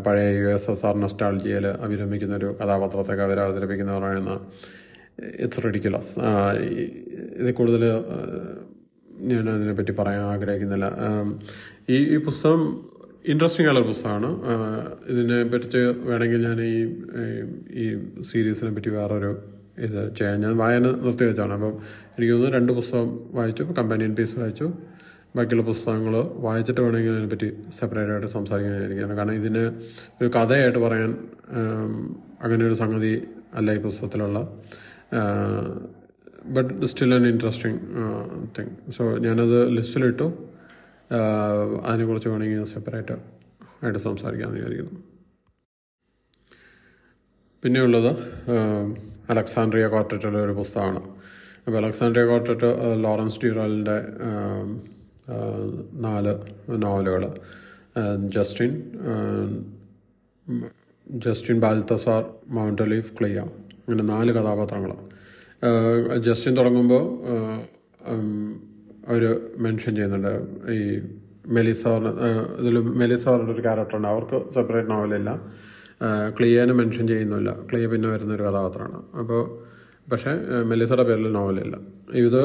[0.06, 4.40] പഴയ യു എസ് എസ് ആർ നൊസ്റ്റാൾജിയയിൽ അഭിരമിക്കുന്ന ഒരു കഥാപാത്രത്തൊക്കെ അവർ അവതരിപ്പിക്കുന്ന പറയുന്ന
[5.44, 6.14] ഇറ്റ്സ് റെഡിക്കുലസ്
[7.40, 7.82] ഇത് കൂടുതൽ
[9.30, 10.86] ഞാൻ അതിനെപ്പറ്റി പറയാൻ ആഗ്രഹിക്കുന്നില്ല.
[11.90, 12.90] ഈ ഈ പുസ്തകം
[13.28, 14.28] ഇൻട്രസ്റ്റിംഗ് ആയുള്ള പുസ്തകമാണ്.
[15.08, 15.78] ഇതിനെ പറ്റി
[16.08, 16.76] വേണമെങ്കിൽ ഞാൻ ഈ
[17.82, 17.86] ഈ
[18.22, 21.74] സീരീസിനെ പറ്റി വേറൊരു ഇത് ചെയ്യാൻ ഞാൻ വായന നിർത്തി വെച്ചാണ് അപ്പം
[22.16, 24.72] എനിക്ക് തോന്നുന്നു രണ്ട് പുസ്തകം വായിച്ചു കമ്പാനിയൻ പീസ് വായിച്ചു.
[25.36, 26.14] ബാക്കിയുള്ള പുസ്തകങ്ങൾ
[26.46, 27.48] വായിച്ചിട്ട് വേണമെങ്കിൽ അതിനെപ്പറ്റി
[27.78, 29.16] സെപ്പറേറ്റ് ആയിട്ട് സംസാരിക്കാനായിരിക്കും.
[29.16, 29.62] കാരണം ഇതിന്
[30.20, 31.10] ഒരു കഥയായിട്ട് പറയാൻ
[32.42, 33.12] അങ്ങനെ ഒരു സംഗതി
[33.54, 34.40] അല്ല ഈ പുസ്തകത്തിലുള്ള.
[36.46, 37.80] But still an interesting
[38.58, 40.26] thing so ഞാനത് ലിസ്റ്റിലിട്ടു.
[41.86, 43.16] അതിനെക്കുറിച്ച് വേണമെങ്കിൽ സെപ്പറേറ്റ്
[43.84, 45.02] ആയിട്ട് സംസാരിക്കാമെന്ന് വിചാരിക്കുന്നു.
[47.62, 48.12] പിന്നെയുള്ളത്
[49.30, 51.00] ആഹ് അലക്സാൻഡ്രിയ കോർട്ടറ്റുള്ള ഒരു പുസ്തകമാണ്.
[51.66, 52.70] അപ്പോൾ അലക്സാൻഡ്രിയ കോർട്ടറ്റ്
[53.04, 53.98] ലോറൻസ് ഡ്യൂറാലിന്റെ
[56.00, 56.32] നാല്
[56.82, 57.24] നോവലുകൾ.
[58.28, 58.70] Justine
[61.08, 62.24] Justine Balthazar
[62.90, 63.40] Mountolive Clea.
[63.40, 64.92] അങ്ങനെ നാല് കഥാപാത്രങ്ങൾ.
[66.18, 67.04] ജസ്റ്റിൻ തുടങ്ങുമ്പോൾ
[69.08, 69.22] അവർ
[69.56, 70.34] മെൻഷൻ ചെയ്യുന്നുണ്ട്.
[70.72, 71.00] ഈ
[71.46, 72.08] മെലിസാറിന്
[72.60, 75.30] ഇതിൽ മെലിസാറിന്റെ ഒരു ക്യാരക്ടറുണ്ട് അവർക്ക് സെപ്പറേറ്റ് നോവലില്ല
[76.38, 77.50] ക്ലിയേനെ മെൻഷൻ ചെയ്യുന്നില്ല.
[77.70, 79.02] ക്ലിയ പിന്നെ വരുന്ന ഒരു കഥാപാത്രമാണ്.
[79.18, 79.42] അപ്പോൾ
[80.12, 80.30] പക്ഷേ
[80.62, 81.76] മെലിസയുടെ പേരിൽ നോവലില്ല.
[82.14, 82.40] ഇത്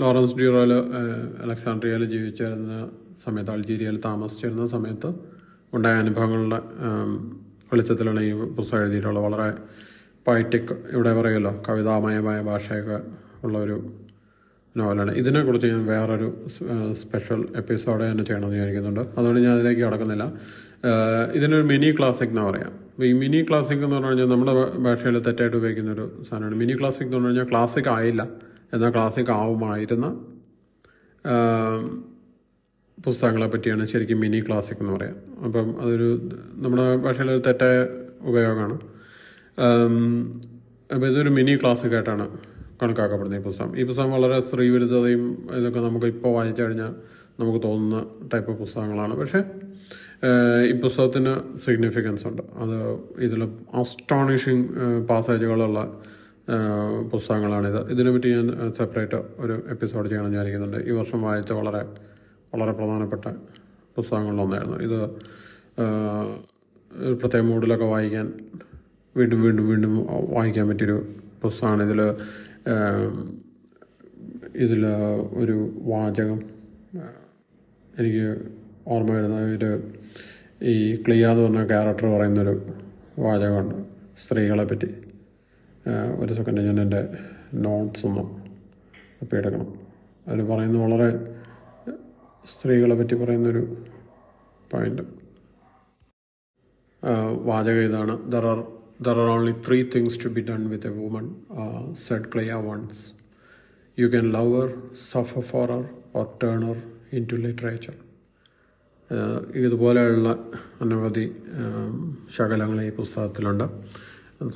[0.00, 0.72] ലോറൻസ് ഡ്യൂറോയിൽ
[1.44, 2.90] അലക്സാണ്ട്രിയയിൽ ജീവിച്ചിരുന്ന
[3.24, 5.10] സമയത്ത് അൾജീരിയയിൽ താമസിച്ചിരുന്ന സമയത്ത്
[5.74, 6.58] ഉണ്ടായ അനുഭവങ്ങളുടെ
[7.72, 9.24] വെളിച്ചത്തിലാണ് ഈ പുസ്തകം എഴുതിയിട്ടുള്ളത്.
[9.24, 9.48] വളരെ
[10.28, 12.98] പൈറ്റിക് ഇവിടെ പറയുമല്ലോ കവിതാമയമായ ഭാഷയൊക്കെ
[13.44, 13.76] ഉള്ള ഒരു
[14.76, 15.12] നോവലാണ്.
[15.12, 16.28] ഇതിനെക്കുറിച്ച് ഞാൻ വേറൊരു
[16.92, 19.00] സ്പെഷ്യൽ എപ്പിസോഡ് തന്നെ ചെയ്യണമെന്ന് വിചാരിക്കുന്നുണ്ട്.
[19.18, 20.24] അതുകൊണ്ട് ഞാൻ അതിലേക്ക് കടക്കുന്നില്ല.
[21.34, 22.72] ഇതിനൊരു മിനി ക്ലാസിക് എന്ന് പറയാം.
[23.04, 26.54] ഈ മിനി ക്ലാസിക് എന്ന് പറഞ്ഞു കഴിഞ്ഞാൽ നമ്മുടെ ഭാഷയിൽ തെറ്റായിട്ട് ഉപയോഗിക്കുന്ന ഒരു സാധനമാണ്.
[26.54, 28.28] മിനി ക്ലാസിക് എന്ന് പറഞ്ഞു കഴിഞ്ഞാൽ ക്ലാസിക് ആയില്ല.
[28.72, 30.06] എന്നാൽ ക്ലാസിക് ആവുമായിരുന്ന
[33.04, 35.16] പുസ്തകങ്ങളെ പറ്റിയാണ് ശരിക്കും മിനി ക്ലാസിക് എന്ന് പറയാം.
[35.44, 37.86] അപ്പം അതൊരു നമ്മുടെ ഭാഷയിൽ ഒരു തെറ്റായ
[38.20, 38.78] ഉപയോഗമാണ്.
[40.94, 42.38] അപ്പോൾ ഇതൊരു മിനി ക്ലാസിക് ആയിട്ടാണ്
[42.82, 43.78] കണക്കാക്കപ്പെടുന്നത് ഈ പുസ്തകം.
[43.78, 46.92] ഈ പുസ്തകം വളരെ സ്ത്രീവിരുദ്ധതയും ഇതൊക്കെ നമുക്ക് ഇപ്പോൾ വായിച്ചു കഴിഞ്ഞാൽ
[47.40, 49.14] നമുക്ക് തോന്നുന്ന ടൈപ്പ് പുസ്തകങ്ങളാണ്.
[49.16, 49.44] പക്ഷേ
[50.68, 52.42] ഈ പുസ്തകത്തിന് സിഗ്നിഫിക്കൻസ് ഉണ്ട്.
[52.54, 52.76] അത്
[53.18, 53.42] ഇതിൽ
[53.74, 54.68] അസ്റ്റോണിഷിങ്
[55.06, 56.02] പാസേജുകളുള്ള
[57.12, 57.90] പുസ്തകങ്ങളാണിത്.
[57.90, 60.76] ഇതിനെപ്പറ്റി ഞാൻ സെപ്പറേറ്റ് ഒരു എപ്പിസോഡ് ചെയ്യണം വിചാരിക്കുന്നുണ്ട്.
[60.76, 61.82] ഈ വർഷം വായിച്ച വളരെ
[62.54, 63.24] വളരെ പ്രധാനപ്പെട്ട
[63.96, 65.00] പുസ്തകങ്ങളിലൊന്നായിരുന്നു ഇത്
[66.92, 68.32] ഒരു പ്രത്യേക മൂഡിലൊക്കെ വായിക്കാൻ
[69.16, 71.08] വീണ്ടും വീണ്ടും വീണ്ടും വായിക്കാൻ പറ്റിയൊരു
[71.42, 71.82] പുസ്തകമാണ്.
[71.82, 72.00] ഇതിൽ
[74.56, 74.86] ഇതിൽ
[75.32, 76.40] ഒരു വാചകം
[77.98, 78.26] എനിക്ക്
[78.86, 79.70] ഓർമ്മ വരുന്ന ഒരു
[80.62, 82.54] ഈ ക്ലിയ എന്ന് പറഞ്ഞ ക്യാരക്ടർ പറയുന്നൊരു
[83.18, 83.76] വാചകമുണ്ട്
[84.22, 84.88] സ്ത്രീകളെ പറ്റി
[86.20, 87.00] ഒരു സെക്കൻഡ് ഞാൻ എന്റെ
[87.54, 88.22] നോട്ട്സ് ഒന്ന്
[89.36, 89.68] എടുക്കണം.
[90.28, 91.08] അതിൽ പറയുന്ന വളരെ
[92.44, 93.62] സ്ത്രീകളെ പറ്റി പറയുന്നൊരു
[94.72, 95.02] പോയിന്റ്
[97.42, 98.30] വാചകം ഇതാണ്.
[98.30, 98.60] There are
[99.00, 101.26] there are only three things to be done with a woman
[101.92, 103.02] said Clea once
[103.98, 104.70] you can love her
[105.12, 106.80] suffer for her or turn her
[107.32, 108.03] into literature
[109.56, 110.28] ഇതുപോലെയുള്ള
[110.80, 111.32] അനവധി
[112.36, 113.64] ശകലങ്ങൾ ഈ പുസ്തകത്തിലുണ്ട്.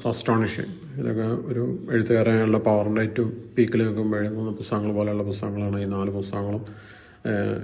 [0.09, 6.64] അസ്റ്റോണിഷിങ് ഇതൊക്കെ ഒരു എഴുത്തുകാരനുള്ള പവറിന്റെ ഏറ്റവും പീക്കിൽ നിൽക്കുമ്പോൾ എഴുതുന്ന പുസ്തകങ്ങൾ പോലെയുള്ള പുസ്തകങ്ങളാണ് ഈ നാല് പുസ്തകങ്ങളും.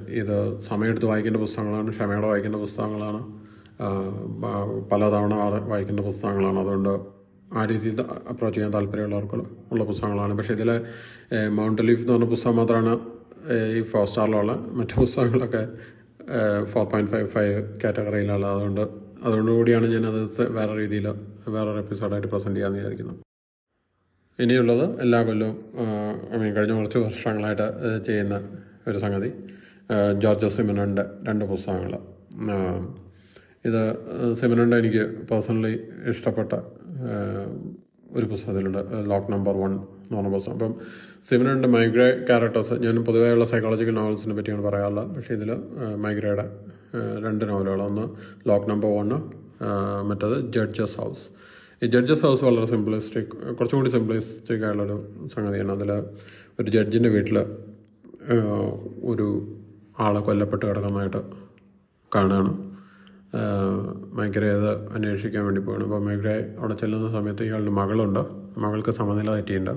[0.08, 3.20] ഇത് സമയമെടുത്ത് വായിക്കേണ്ട പുസ്തകങ്ങളാണ് ക്ഷമയോടെ വായിക്കേണ്ട പുസ്തകങ്ങളാണ്.
[4.92, 5.34] പലതവണ
[5.68, 6.58] വായിക്കേണ്ട പുസ്തകങ്ങളാണ്.
[6.58, 6.92] അതുകൊണ്ട്
[7.54, 9.34] ആ രീതിയിൽ അപ്രോച്ച് ചെയ്യാൻ താല്പര്യമുള്ളവർക്ക്
[9.72, 10.34] ഉള്ള പുസ്തകങ്ങളാണ്.
[10.34, 10.70] പക്ഷേ ഇതിൽ
[11.48, 13.00] മൗണ്ട് ലീഫ് എന്ന് പറഞ്ഞ പുസ്തകം മാത്രമാണ്
[13.78, 15.68] ഈ ഫോർ സ്റ്റാറിലുള്ള മറ്റു പുസ്തകങ്ങളൊക്കെ
[16.64, 18.80] ഫോർ പോയിന്റ് ഫൈവ് ഫൈവ് കാറ്റഗറിയിലുള്ള അതുകൊണ്ട്
[19.22, 21.06] അതുകൊണ്ടുകൂടിയാണ് ഞാൻ അത് വേറെ രീതിയിൽ
[21.48, 23.20] വേറൊരു എപ്പിസോഡായിട്ട് പ്രസന്റ് ചെയ്യാമെന്ന് വിചാരിക്കുന്നത്
[24.42, 25.56] ഇനിയുള്ളത് എല്ലാ കൊല്ലവും
[26.34, 27.66] ഐ മീൻ കഴിഞ്ഞ കുറച്ച് വർഷങ്ങളായിട്ട്
[28.06, 28.36] ചെയ്യുന്ന
[28.88, 29.30] ഒരു സംഗതി.
[30.18, 31.92] ജോർജ് സിമനോന്റെ രണ്ട് പുസ്തകങ്ങൾ
[33.64, 33.82] ഇത്
[34.34, 35.74] സിമനോന്റെ എനിക്ക് പേഴ്സണലി
[36.10, 36.52] ഇഷ്ടപ്പെട്ട
[38.10, 39.72] ഒരു പുസ്തകത്തിലുണ്ട് ലോക്ക് നമ്പർ വൺ.
[40.12, 40.72] പറഞ്ഞ പുസ്തകം അപ്പം
[41.28, 45.08] സിമനന്റെ മൈഗ്രേ ക്യാരക്ടേഴ്സ് ഞാൻ പൊതുവെയുള്ള സൈക്കോളജിക്കൽ നോവൽസിനെ പറ്റിയാണ് പറയാറുള്ളത്.
[45.16, 45.50] പക്ഷേ ഇതിൽ
[46.04, 46.46] മൈഗ്രേയുടെ
[47.24, 47.82] രണ്ട് നോവലുകൾ.
[47.82, 48.04] ഒന്ന്
[48.48, 49.18] ലോക്ക് നമ്പർ വണ്ണ്
[50.10, 51.24] മറ്റത് ജഡ്ജസ് ഹൗസ്.
[51.82, 54.96] ഈ ജഡ്ജസ് ഹൗസ് വളരെ സിംപ്ലിസ്റ്റിക് കുറച്ചും കൂടി സിംപ്ലിസ്റ്റിക് ആയുള്ളൊരു
[55.34, 55.72] സംഗതിയാണ്.
[55.72, 55.90] അതിൽ
[56.60, 57.38] ഒരു ജഡ്ജിന്റെ വീട്ടിൽ
[59.12, 59.26] ഒരു
[60.04, 61.20] ആളെ കൊല്ലപ്പെട്ട് കിടക്കുന്നതായിട്ട്
[62.14, 62.52] കാണുകയാണ്.
[64.18, 68.22] മൈഗ്രേ അത് അന്വേഷിക്കാൻ വേണ്ടി പോവാണ് അപ്പോൾ മൈഗ്രേ അവിടെ ചെല്ലുന്ന സമയത്ത് ഇയാളുടെ മകളുണ്ട്.
[68.62, 69.74] മകൾക്ക് സമനില തെറ്റിയിട്ടുണ്ട്.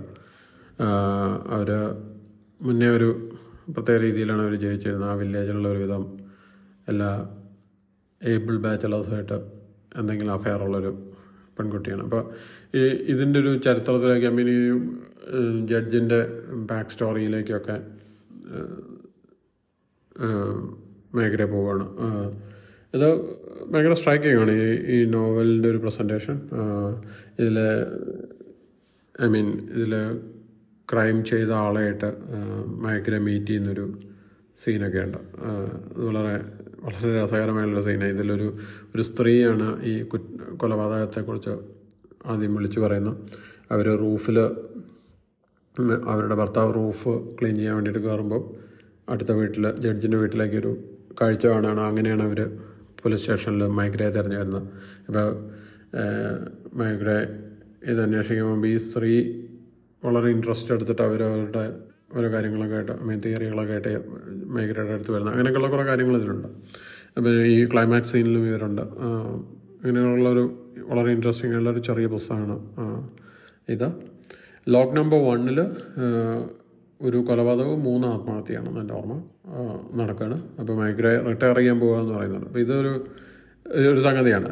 [1.56, 1.70] അവർ
[2.62, 3.10] മുന്നേ ഒരു
[3.74, 6.04] പ്രത്യേക രീതിയിലാണ് അവർ ജയിച്ചിരുന്നത് ആ വില്ലേജിലുള്ള ഒരു ഒരുവിധം
[6.88, 7.10] എല്ലാ
[8.22, 9.38] ഏബിൾ ബാച്ചലേഴ്സായിട്ട്
[10.00, 10.92] എന്തെങ്കിലും അഫെയർ ഉള്ളൊരു
[11.58, 12.04] പെൺകുട്ടിയാണ്.
[12.04, 12.24] അപ്പോൾ
[12.78, 12.82] ഈ
[13.14, 14.62] ഇതിന്റെ ഒരു ചരിത്രത്തിലേക്ക് ഐ മീൻ ഈ
[15.70, 16.20] ജഡ്ജിന്റെ
[16.72, 17.78] ബാക്ക് സ്റ്റോറിയിലേക്കൊക്കെ
[21.16, 21.86] മേഖല പോവുകയാണ്
[22.94, 23.08] ഇത്
[23.72, 26.36] ഭയങ്കര സ്ട്രൈക്കിംഗ് ആണ് ഈ ഈ നോവലിന്റെ ഒരു പ്രസന്റേഷൻ
[27.40, 27.58] ഇതിൽ
[29.24, 29.94] ഐ മീൻ ഇതിൽ
[30.92, 32.10] ക്രൈം ചെയ്ത ആളായിട്ട്
[32.68, 34.00] മയക്കിനെ മീറ്റ് ചെയ്യുന്നൊരു
[34.64, 35.18] സീനൊക്കെ ഉണ്ട്.
[35.98, 36.36] വളരെ
[36.84, 38.12] വളരെ രസകരമായുള്ളൊരു സീനാണ്.
[38.12, 38.58] ഇതിലൊരു
[38.96, 40.18] ഒരു സ്ത്രീയാണ് ഈ കു
[40.58, 41.50] കൊലപാതകത്തെക്കുറിച്ച്
[42.26, 43.18] ആദ്യം വിളിച്ചു പറയുന്നത്
[43.72, 44.40] അവർ റൂഫിൽ
[46.08, 48.44] അവരുടെ ഭർത്താവ് റൂഫ് ക്ലീൻ ചെയ്യാൻ വേണ്ടിയിട്ട് കയറുമ്പോൾ
[49.10, 50.78] അടുത്ത വീട്ടിൽ ജഡ്ജിന്റെ വീട്ടിലേക്കൊരു
[51.22, 51.82] കാഴ്ച കാണുകയാണ്.
[51.82, 52.58] അങ്ങനെയാണ് അവർ
[53.04, 54.64] പോലീസ് സ്റ്റേഷനിൽ മൈഗ്രയെ തിരഞ്ഞു വരുന്നത്.
[55.08, 55.28] ഇപ്പോൾ
[56.74, 57.18] മൈഗ്രേ
[57.84, 59.42] ഇത് അന്വേഷിക്കാൻ ഈ സ്ത്രീ
[60.06, 61.76] വളരെ ഇൻട്രസ്റ്റ് എടുത്തിട്ട് അവരവരുടെ
[62.16, 64.04] ഓരോ കാര്യങ്ങളൊക്കെ ആയിട്ട് മീൻ തിയറികളൊക്കെ ആയിട്ട്
[64.46, 65.34] മേഖലയുടെ അടുത്ത് വരുന്നത്.
[65.34, 66.48] അങ്ങനെയൊക്കെയുള്ള കുറേ കാര്യങ്ങൾ ഇതിലുണ്ട്.
[67.18, 68.82] അപ്പോൾ ഈ ക്ലൈമാക്സ് സീനിലും ഇവരുണ്ട്.
[68.82, 72.60] അങ്ങനെയുള്ളൊരു വളരെ ഇൻട്രസ്റ്റിംഗ് ആയിട്ടുള്ള ഒരു ചെറിയ പുസ്തകമാണ്.
[73.70, 73.92] ഇത്.
[74.70, 75.62] ലോക്ക് നമ്പർ വണ്ണിൽ
[77.02, 79.24] ഒരു കൊലപാതകവും മൂന്ന് ആത്മഹത്യയാണ് എന്റെ ഓർമ്മ.
[80.02, 83.06] നടക്കുകയാണ് അപ്പോൾ മൈഗ്രേ റിട്ടയർ ചെയ്യാൻ പോകുക എന്ന് പറയുന്നുണ്ട് അപ്പോൾ ഇതൊരു
[83.68, 84.50] ഒരു സംഗതിയാണ്.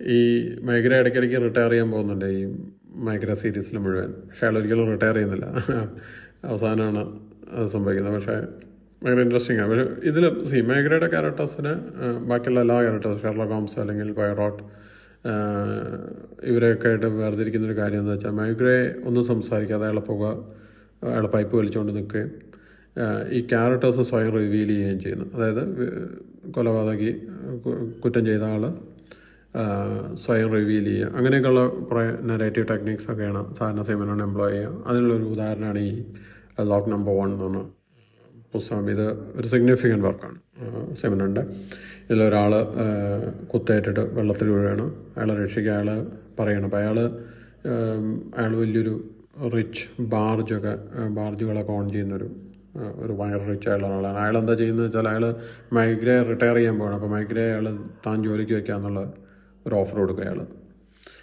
[0.00, 2.56] ഈ- മൈഗ്ര ഇടയ്ക്കിടയ്ക്ക് റിട്ടയർ ചെയ്യാൻ പോകുന്നുണ്ട് ഈ
[2.94, 4.10] മൈഗ്ര സീരീസിൽ മുഴുവൻ.
[4.10, 5.44] പക്ഷേ അയാൾ ഒരിക്കലും റിട്ടയർ ചെയ്യുന്നില്ല.
[6.44, 7.18] അവസാനമാണ്
[7.52, 8.14] അത് സംഭവിക്കുന്നത്.
[8.14, 8.36] പക്ഷേ
[9.02, 11.74] ഭയങ്കര ഇൻട്രസ്റ്റിംഗ് ആണ് പക്ഷേ ഇതിൽ സി മൈഗ്രയുടെ ക്യാരക്ടേഴ്സിന്
[12.28, 14.62] ബാക്കിയുള്ള എല്ലാ ക്യാരക്ടേഴ്സ് ഷെർലോ ഹോംസ് അല്ലെങ്കിൽ പൈറോട്ട്
[16.42, 20.24] ഇവരെയൊക്കെ ആയിട്ട് വേർതിരിക്കുന്ന ഒരു കാര്യം എന്ന് വെച്ചാൽ മൈഗ്രേ ഒന്നും സംസാരിക്കാതെ അയാളെ പുക
[21.02, 22.30] അയാളെ പൈപ്പ് വലിച്ചുകൊണ്ട് നിൽക്കുകയും
[23.30, 25.34] ഈ ക്യാരക്ടേഴ്സ് സ്വയം റിവീൽ ചെയ്യുകയും ചെയ്യുന്നു.
[25.34, 25.62] അതായത്
[26.50, 27.26] കൊലപാതകി
[28.04, 28.87] കുറ്റം ചെയ്ത ആൾ
[30.24, 31.12] സ്വയം റിവീൽ ചെയ്യുക.
[31.18, 34.84] അങ്ങനെയൊക്കെയുള്ള കുറേ നെറേറ്റീവ് ടെക്നിക്സൊക്കെയാണ് സാധാരണ സിമനോൺ എംപ്ലോയ് ചെയ്യുക.
[34.88, 35.92] അതിനുള്ളൊരു ഉദാഹരണമാണ് ഈ
[36.72, 37.62] ലോക്ക് നമ്പർ വൺ എന്ന് പറഞ്ഞ
[38.54, 38.90] പുസ്തകം.
[38.90, 39.06] ഇത്
[39.38, 40.38] ഒരു സിഗ്നിഫിക്കന്റ് വർക്കാണ്
[41.00, 41.40] സെമിനുണ്ട്
[42.04, 42.52] ഇതിലൊരാൾ
[43.52, 44.84] കുത്തേറ്റിട്ട് വെള്ളത്തിൽ വീഴുകയാണ്
[45.16, 45.88] അയാളെ രക്ഷിക്കുക അയാൾ
[46.38, 46.64] പറയണം.
[46.64, 46.98] അപ്പോൾ അയാൾ
[48.38, 48.94] അയാൾ വലിയൊരു
[49.54, 49.84] റിച്ച്
[50.14, 50.72] ബാർജൊക്കെ
[51.18, 52.28] ബാർജുകളൊക്കെ ഓൺ ചെയ്യുന്നൊരു
[52.96, 55.24] ഒരു ഭയങ്കര റിച്ച് ആയിട്ടുള്ള ആളാണ് അയാൾ എന്താ ചെയ്യുന്നത് വെച്ചാൽ അയാൾ
[55.72, 57.66] മൈഗ്രേ റിട്ടയർ ചെയ്യാൻ പോകണം അപ്പോൾ മൈഗ്രേ അയാൾ
[58.06, 59.00] താൻ ജോലിക്ക് വെക്കാന്നുള്ള
[59.68, 60.40] ഒരു ഓഫർ കൊടുക്കുക അയാൾ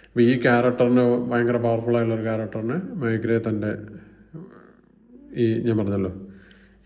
[0.06, 3.70] അപ്പോൾ ഈ ക്യാരക്ടറിന് ഭയങ്കര പവർഫുൾ ആയിട്ടുള്ള ഒരു ക്യാരക്ടറിന് മൈഗ്രേ തന്റെ
[5.36, 6.12] ഈ ഞാൻ പറഞ്ഞല്ലോ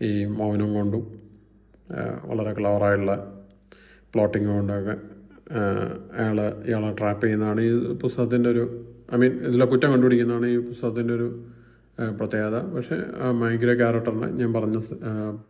[0.01, 1.03] ഈ മൗനം കൊണ്ടും
[2.29, 3.13] വളരെ ക്ലവറായുള്ള
[4.13, 4.95] പ്ലോട്ടിങ് കൊണ്ടൊക്കെ
[6.19, 6.37] അയാൾ
[6.67, 7.71] ഇയാളെ ട്രാപ്പ് ചെയ്യുന്നതാണ് ഈ
[8.03, 8.63] പുസ്തകത്തിന്റെ ഒരു
[9.13, 11.27] ഐ മീൻ ഇതിലെ കുറ്റം കണ്ടുപിടിക്കുന്നതാണ് ഈ പുസ്തകത്തിന്റെ ഒരു
[12.19, 12.57] പ്രത്യേകത.
[12.75, 12.97] പക്ഷേ
[13.41, 14.77] മൈഗ്ര ക്യാരക്ടറിന് ഞാൻ പറഞ്ഞ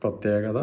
[0.04, 0.60] പ്രത്യേകത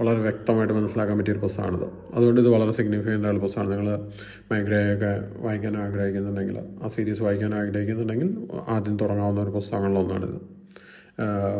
[0.00, 4.08] വളരെ വ്യക്തമായിട്ട് മനസ്സിലാക്കാൻ പറ്റിയൊരു പുസ്തകമാണിത് അതുകൊണ്ട് ഇത് വളരെ സിഗ്നിഫിക്കന്റ് ആയ പുസ്തകമാണ് നിങ്ങൾ
[4.52, 10.56] മൈഗ്രയൊക്കെ വായിക്കാൻ ആഗ്രഹിക്കുന്നുണ്ടെങ്കിൽ ആ സീരീസ് വായിക്കാൻ ആഗ്രഹിക്കുന്നുണ്ടെങ്കിൽ ആദ്യം തുടങ്ങാവുന്ന ഒരു പുസ്തകങ്ങളിലൊന്നാണിത്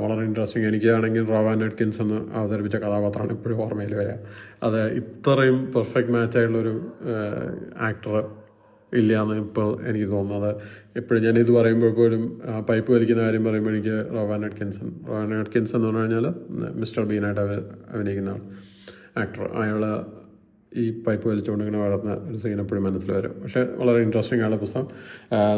[0.03, 4.12] വളരെ ഇൻട്രസ്റ്റിംഗ് എനിക്കാണെങ്കിൽ റോവാൻ അഡ്കിൻസ് എന്ന് അവതരിപ്പിച്ച കഥാപാത്രമാണ് ഇപ്പോഴും ഓർമ്മയിൽ വരിക.
[4.62, 6.93] അത് ഇത്രയും പെർഫെക്റ്റ് മാച്ചായിട്ടുള്ളൊരു
[7.80, 8.28] ആക്ടർ
[8.93, 10.51] ഇല്ല എന്ന് ഇപ്പോൾ എനിക്ക് തോന്നുന്നത്.
[10.97, 12.22] എപ്പോഴും ഞാൻ ഇത് പറയുമ്പോൾ പോലും
[12.68, 16.26] പൈപ്പ് വലിക്കുന്ന കാര്യം പറയുമ്പോൾ എനിക്ക് റോവാൻ അഡ്കിൻസൺ റോവാൻ അഡ്കിൻസൺ എന്ന് പറഞ്ഞു കഴിഞ്ഞാൽ
[16.82, 17.59] മിസ്റ്റർ ബീനായിട്ട് അവർ
[17.95, 18.41] അഭിനയിക്കുന്ന ആൾ
[19.22, 19.45] ആക്ടർ.
[19.62, 19.82] അയാൾ
[20.72, 23.34] ഈ പൈപ്പ് വലിച്ചുകൊണ്ട് ഇങ്ങനെ വളർന്ന ഒരു സീൻ എപ്പോഴും മനസ്സിൽ വരും.
[23.43, 24.89] പക്ഷേ വളരെ ഇൻട്രസ്റ്റിംഗ് ആണ് പുസ്തകം.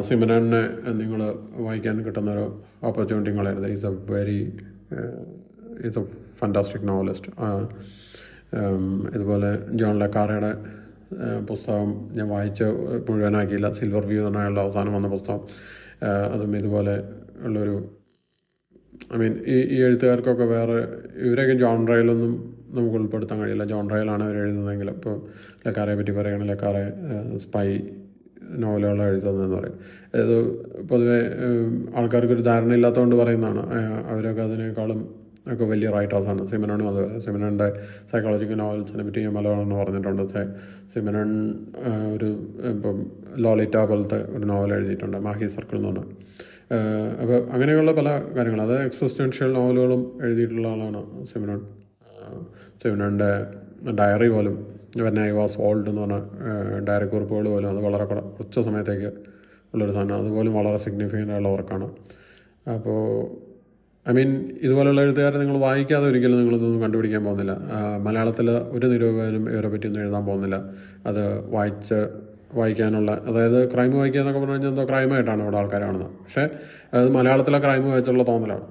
[0.09, 0.63] സിമരനെ
[1.01, 1.21] നിങ്ങൾ
[1.67, 2.47] വായിക്കാൻ കിട്ടുന്ന ഒരു
[2.83, 3.69] opportunity നിങ്ങളായിരുന്നു.
[3.69, 4.41] Is a very
[5.87, 6.05] is a
[6.41, 7.33] fantastic novelist
[9.17, 10.53] ഇതുപോലെ ജോൺ ലക്കാറയുടെ
[11.49, 12.65] പുസ്തകം ഞാൻ വായിച്ച്
[13.11, 13.71] മുഴുവനാക്കിയില്ല.
[13.71, 15.41] സിൽവർ വ്യൂ എന്ന് പറഞ്ഞാൽ അവസാനം വന്ന പുസ്തകം.
[16.05, 17.03] അതും ഇതുപോലെ
[17.41, 17.77] ഉള്ളൊരു
[19.15, 20.79] ഐ മീൻ ഈ ഈ എഴുത്തുകാർക്കൊക്കെ വേറെ
[21.17, 22.33] ഇവരെയൊക്കെ ജോൺറയിലൊന്നും
[22.71, 23.65] നമുക്ക് ഉൾപ്പെടുത്താൻ കഴിയില്ല.
[23.65, 25.27] ജോൺറയിലാണ് അവർ എഴുതുന്നതെങ്കിൽ ഇപ്പോൾ
[25.67, 26.93] ലക്കാറെ പറ്റി പറയുകയാണെങ്കിൽ ലക്കാറെ
[27.37, 27.81] സ്പൈ
[28.43, 29.79] നോവലുകൾ എഴുതുന്നതെന്ന് പറയും.
[30.15, 30.35] അത്
[30.83, 31.19] പൊതുവേ
[31.97, 33.63] ആൾക്കാർക്ക് ധാരണ ഇല്ലാത്തതുകൊണ്ട് പറയുന്നതാണ്.
[34.09, 37.69] അവരൊക്കെ അതിനേക്കാളും ഒക്കെ വലിയ റൈറ്റേഴ്സാണ് സിമനോണും അതുപോലെ സിമനന്റെ
[38.13, 40.23] സൈക്കോളജിക്കൽ നോവൽസിനെ പറ്റി ഞാൻ മലയാളം പറഞ്ഞിട്ടുണ്ട്.
[40.93, 41.31] സിമനൺ
[42.15, 42.29] ഒരു
[42.71, 42.97] ഇപ്പം
[43.37, 46.09] ലോളിറ്റ പോലത്തെ ഒരു നോവൽ എഴുതിയിട്ടുണ്ട് മാഹി സർക്കിൾ എന്ന് പറഞ്ഞാൽ
[47.23, 48.63] അപ്പോൾ അങ്ങനെയുള്ള പല കാര്യങ്ങൾ.
[48.63, 51.61] അത് എക്സിസ്റ്റൻഷ്യൽ നോവലുകളും എഴുതിയിട്ടുള്ള ആളാണ് സിമനോൺ
[52.83, 53.31] സിമനന്റെ
[53.93, 54.57] ഡയറി പോലും
[54.99, 56.19] വെൻ ഐ വാസ് ഓൾഡ് എന്ന് പറഞ്ഞ
[56.89, 59.11] ഡയറി കുറിപ്പുകൾ പോലും അത് വളരെ കുറ- കുറച്ച് സമയത്തേക്ക്
[59.75, 61.87] ഉള്ളൊരു സാധനം അതുപോലും വളരെ സിഗ്നിഫിക്കന്റ് ആയുള്ള വർക്കാണ്
[62.71, 63.01] അപ്പോൾ
[64.11, 64.31] ഐ മീൻ
[64.63, 67.53] ഇതുപോലെയുള്ള എഴുത്തുകാരെ നിങ്ങൾ വായിക്കാതെ ഒരിക്കലും നിങ്ങളിതൊന്നും കണ്ടുപിടിക്കാൻ പോകുന്നില്ല.
[68.07, 70.57] മലയാളത്തിൽ ഒരു നിരൂപകനും ഇവരെ പറ്റിയൊന്നും എഴുതാൻ പോകുന്നില്ല.
[71.07, 71.23] അത്
[71.55, 71.99] വായിച്ച്
[72.55, 76.11] വായിക്കാനുള്ള അതായത് ക്രൈം വായിക്കുക എന്നൊക്കെ പറഞ്ഞു കഴിഞ്ഞാൽ എന്തോ ക്രൈമായിട്ടാണ് ഇവിടെ ആൾക്കാർ കാണുന്നത്.
[76.23, 76.45] പക്ഷേ
[76.95, 78.67] അത് മലയാളത്തിലെ ക്രൈം വായിച്ചുള്ള തോന്നലാണ്.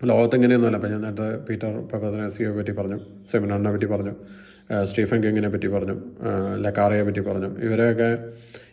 [0.00, 0.76] ലോകത്ത് ഇങ്ങനെയൊന്നുമല്ല.
[0.76, 2.98] അപ്പം ഞാൻ നേരത്തെ പീറ്റർ പെപ്പത്തിനെസിയെ പറ്റി പറഞ്ഞു
[3.32, 4.14] സെമിനാറിനെ പറ്റി പറഞ്ഞു
[4.84, 5.96] സ്റ്റീഫൻ കിങ്ങിനെ പറ്റി പറഞ്ഞു
[6.64, 7.50] ലക്കാറയെ പറ്റി പറഞ്ഞു.
[7.66, 8.10] ഇവരെയൊക്കെ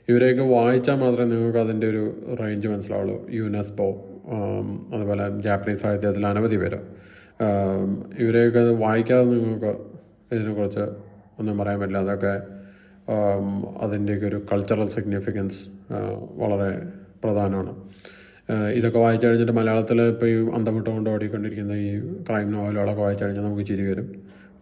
[0.10, 2.04] ഇവരെയൊക്കെ വായിച്ചാൽ മാത്രമേ നിങ്ങൾക്ക് അതിന്റെ ഒരു
[2.42, 3.18] റേഞ്ച് മനസ്സിലാവുള്ളൂ.
[3.40, 4.09] യുനെസ്കോ ആം,
[4.94, 6.80] അതുപോലെ ജാപ്പനീസ് സാഹിത്യത്തിൽ അനവധി പേര്.
[8.20, 9.72] ഇവരെയൊക്കെ വായിക്കാതെ നിങ്ങൾക്ക്
[10.36, 10.86] ഇതിനെക്കുറിച്ച്
[11.40, 12.02] ഒന്നും പറയാൻ പറ്റില്ല.
[12.06, 12.34] അതൊക്കെ
[13.82, 15.60] അതിന്റെയൊക്കെ ഒരു കൾച്ചറൽ സിഗ്നിഫിക്കൻസ്
[16.42, 16.70] വളരെ
[17.24, 17.72] പ്രധാനമാണ്.
[18.80, 21.90] ഇതൊക്കെ വായിച്ചു കഴിഞ്ഞിട്ട് മലയാളത്തിൽ ഇപ്പോൾ ഈ അന്തമുട്ട കൊണ്ട് ഓടിക്കൊണ്ടിരിക്കുന്ന ഈ
[22.28, 24.08] ക്രൈം നോവലുകളൊക്കെ വായിച്ചു കഴിഞ്ഞാൽ നമുക്ക് ചിരി വരും.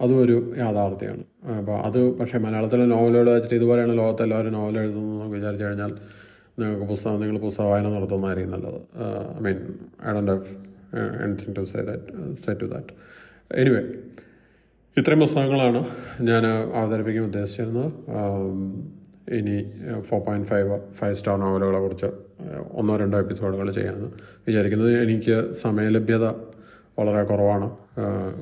[0.02, 1.24] അതും ഒരു യാഥാർത്ഥ്യമാണ്.
[1.60, 5.94] അപ്പോൾ അത് പക്ഷേ മലയാളത്തിലെ നോവലുകൾ വെച്ചിട്ട് ഇതുപോലെയാണ് ലോകത്ത് നോവൽ എഴുതുന്നതെന്ന് വിചാരിച്ചു കഴിഞ്ഞാൽ
[6.60, 8.80] നിങ്ങൾക്ക് പുസ്തകം നിങ്ങൾ പുസ്തക വായന നടത്തുന്നതായിരിക്കും നല്ലത്.
[9.38, 9.58] I mean
[10.08, 12.94] I don't have anything to say that say to that
[13.52, 13.82] anyway
[14.98, 15.86] ഇത്രയും പുസ്തകങ്ങളാണ്
[16.22, 17.94] ഞാൻ അവതരിപ്പിക്കാൻ ഉദ്ദേശിച്ചിരുന്നത്.
[19.34, 22.06] ഇനി four point five five star നോവലുകളെ കുറിച്ച്
[22.72, 24.10] ഒന്നോ രണ്ടോ എപ്പിസോഡുകൾ ചെയ്യാമെന്ന്
[24.48, 25.02] വിചാരിക്കുന്നത്.
[25.02, 26.26] എനിക്ക് സമയലഭ്യത
[27.00, 27.70] വളരെ കുറവാണ്.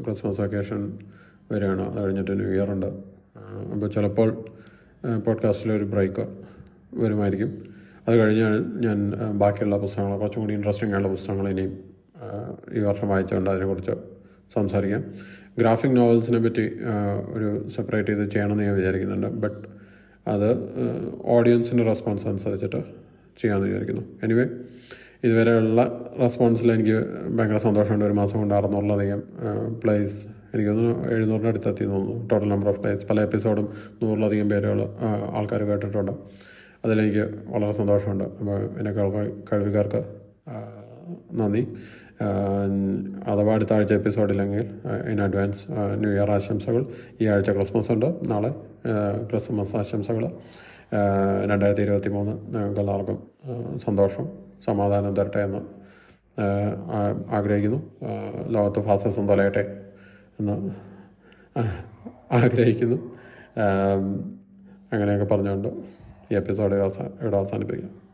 [0.03, 0.99] ക്രിസ്മസ് വെക്കേഷൻ
[1.51, 1.89] വരികയാണ്.
[1.89, 2.85] അത് കഴിഞ്ഞിട്ട് ന്യൂ ഇയർ ഉണ്ട്.
[2.85, 4.45] അപ്പോൾ ചിലപ്പോൾ
[5.25, 6.27] പോഡ്കാസ്റ്റിൽ ഒരു ബ്രേക്ക്
[6.93, 7.74] വരുമായിരിക്കും.
[8.07, 8.97] അത് കഴിഞ്ഞാണ് ഞാൻ
[9.41, 11.73] ബാക്കിയുള്ള പുസ്തകങ്ങൾ കുറച്ചും കൂടി ഇൻട്രസ്റ്റിംഗ് ആയുള്ള പുസ്തകങ്ങൾ ഇനിയും
[12.77, 13.95] ഈ വർഷം വായിച്ചുകൊണ്ട് അതിനെക്കുറിച്ച്
[14.53, 15.01] സംസാരിക്കാം.
[15.59, 16.65] ഗ്രാഫിക് നോവൽസിനെ പറ്റി
[17.35, 19.29] ഒരു സെപ്പറേറ്റ് ചെയ്ത് ചെയ്യണമെന്ന് ഞാൻ വിചാരിക്കുന്നുണ്ട്.
[19.43, 19.61] ബട്ട്
[20.33, 20.49] അത്
[21.35, 22.79] ഓഡിയൻസിന്റെ റെസ്പോൺസ് അനുസരിച്ചിട്ട്
[23.41, 24.03] ചെയ്യാമെന്ന് വിചാരിക്കുന്നു.
[24.23, 24.45] എനിവേ
[25.23, 25.81] ഇതുവരെയുള്ള
[26.19, 26.97] റെസ്പോൺസിൽ എനിക്ക്
[27.37, 28.05] ഭയങ്കര സന്തോഷമുണ്ട്.
[28.05, 29.21] ഒരു മാസം കൊണ്ട് അറുന്നൂറിലധികം
[29.83, 30.17] പ്ലേസ്
[30.53, 32.27] എനിക്കൊന്ന് എഴുന്നൂറിന്റെ അടുത്തെത്തി തോന്നുന്നു.
[32.31, 33.67] ടോട്ടൽ നമ്പർ ഓഫ് പ്ലേസ് പല എപ്പിസോഡും
[34.01, 34.81] നൂറിലധികം പേരുകൾ
[35.37, 36.13] ആൾക്കാർ കേട്ടിട്ടുണ്ട്.
[36.85, 38.23] അതിലെനിക്ക് വളരെ സന്തോഷമുണ്ട്.
[38.23, 38.91] അപ്പോൾ എന്നെ
[40.49, 40.53] ആ,
[41.33, 41.73] നന്ദി.
[43.27, 44.61] അഥവാ അടുത്ത ആഴ്ച എപ്പിസോഡില്ലെങ്കിൽ
[45.09, 45.65] ഇൻ അഡ്വാൻസ്
[45.95, 46.85] ന്യൂ ഇയർ ആശംസകൾ.
[47.21, 48.05] ഈ ആഴ്ച ക്രിസ്മസ് ഉണ്ട്.
[48.29, 48.51] നാളെ
[49.29, 50.25] ക്രിസ്മസ് ആശംസകൾ.
[51.45, 53.27] രണ്ടായിരത്തി ഇരുപത്തി മൂന്ന് എല്ലാവർക്കും
[53.77, 54.29] സന്തോഷം
[54.65, 55.61] സമാധാനം തരട്ടെ എന്ന്
[57.31, 57.83] ആഗ്രഹിക്കുന്നു.
[58.47, 59.81] ലോകത്ത് ഫാസസം തൊലയട്ടെ
[60.39, 60.71] എന്ന്
[62.31, 63.15] ആഗ്രഹിക്കുന്നു.
[64.93, 65.67] അങ്ങനെയൊക്കെ പറഞ്ഞുകൊണ്ട്
[66.31, 66.75] ഈ എപ്പിസോഡ്
[67.21, 68.04] ഇവിടെ അവസാനിപ്പിക്കാം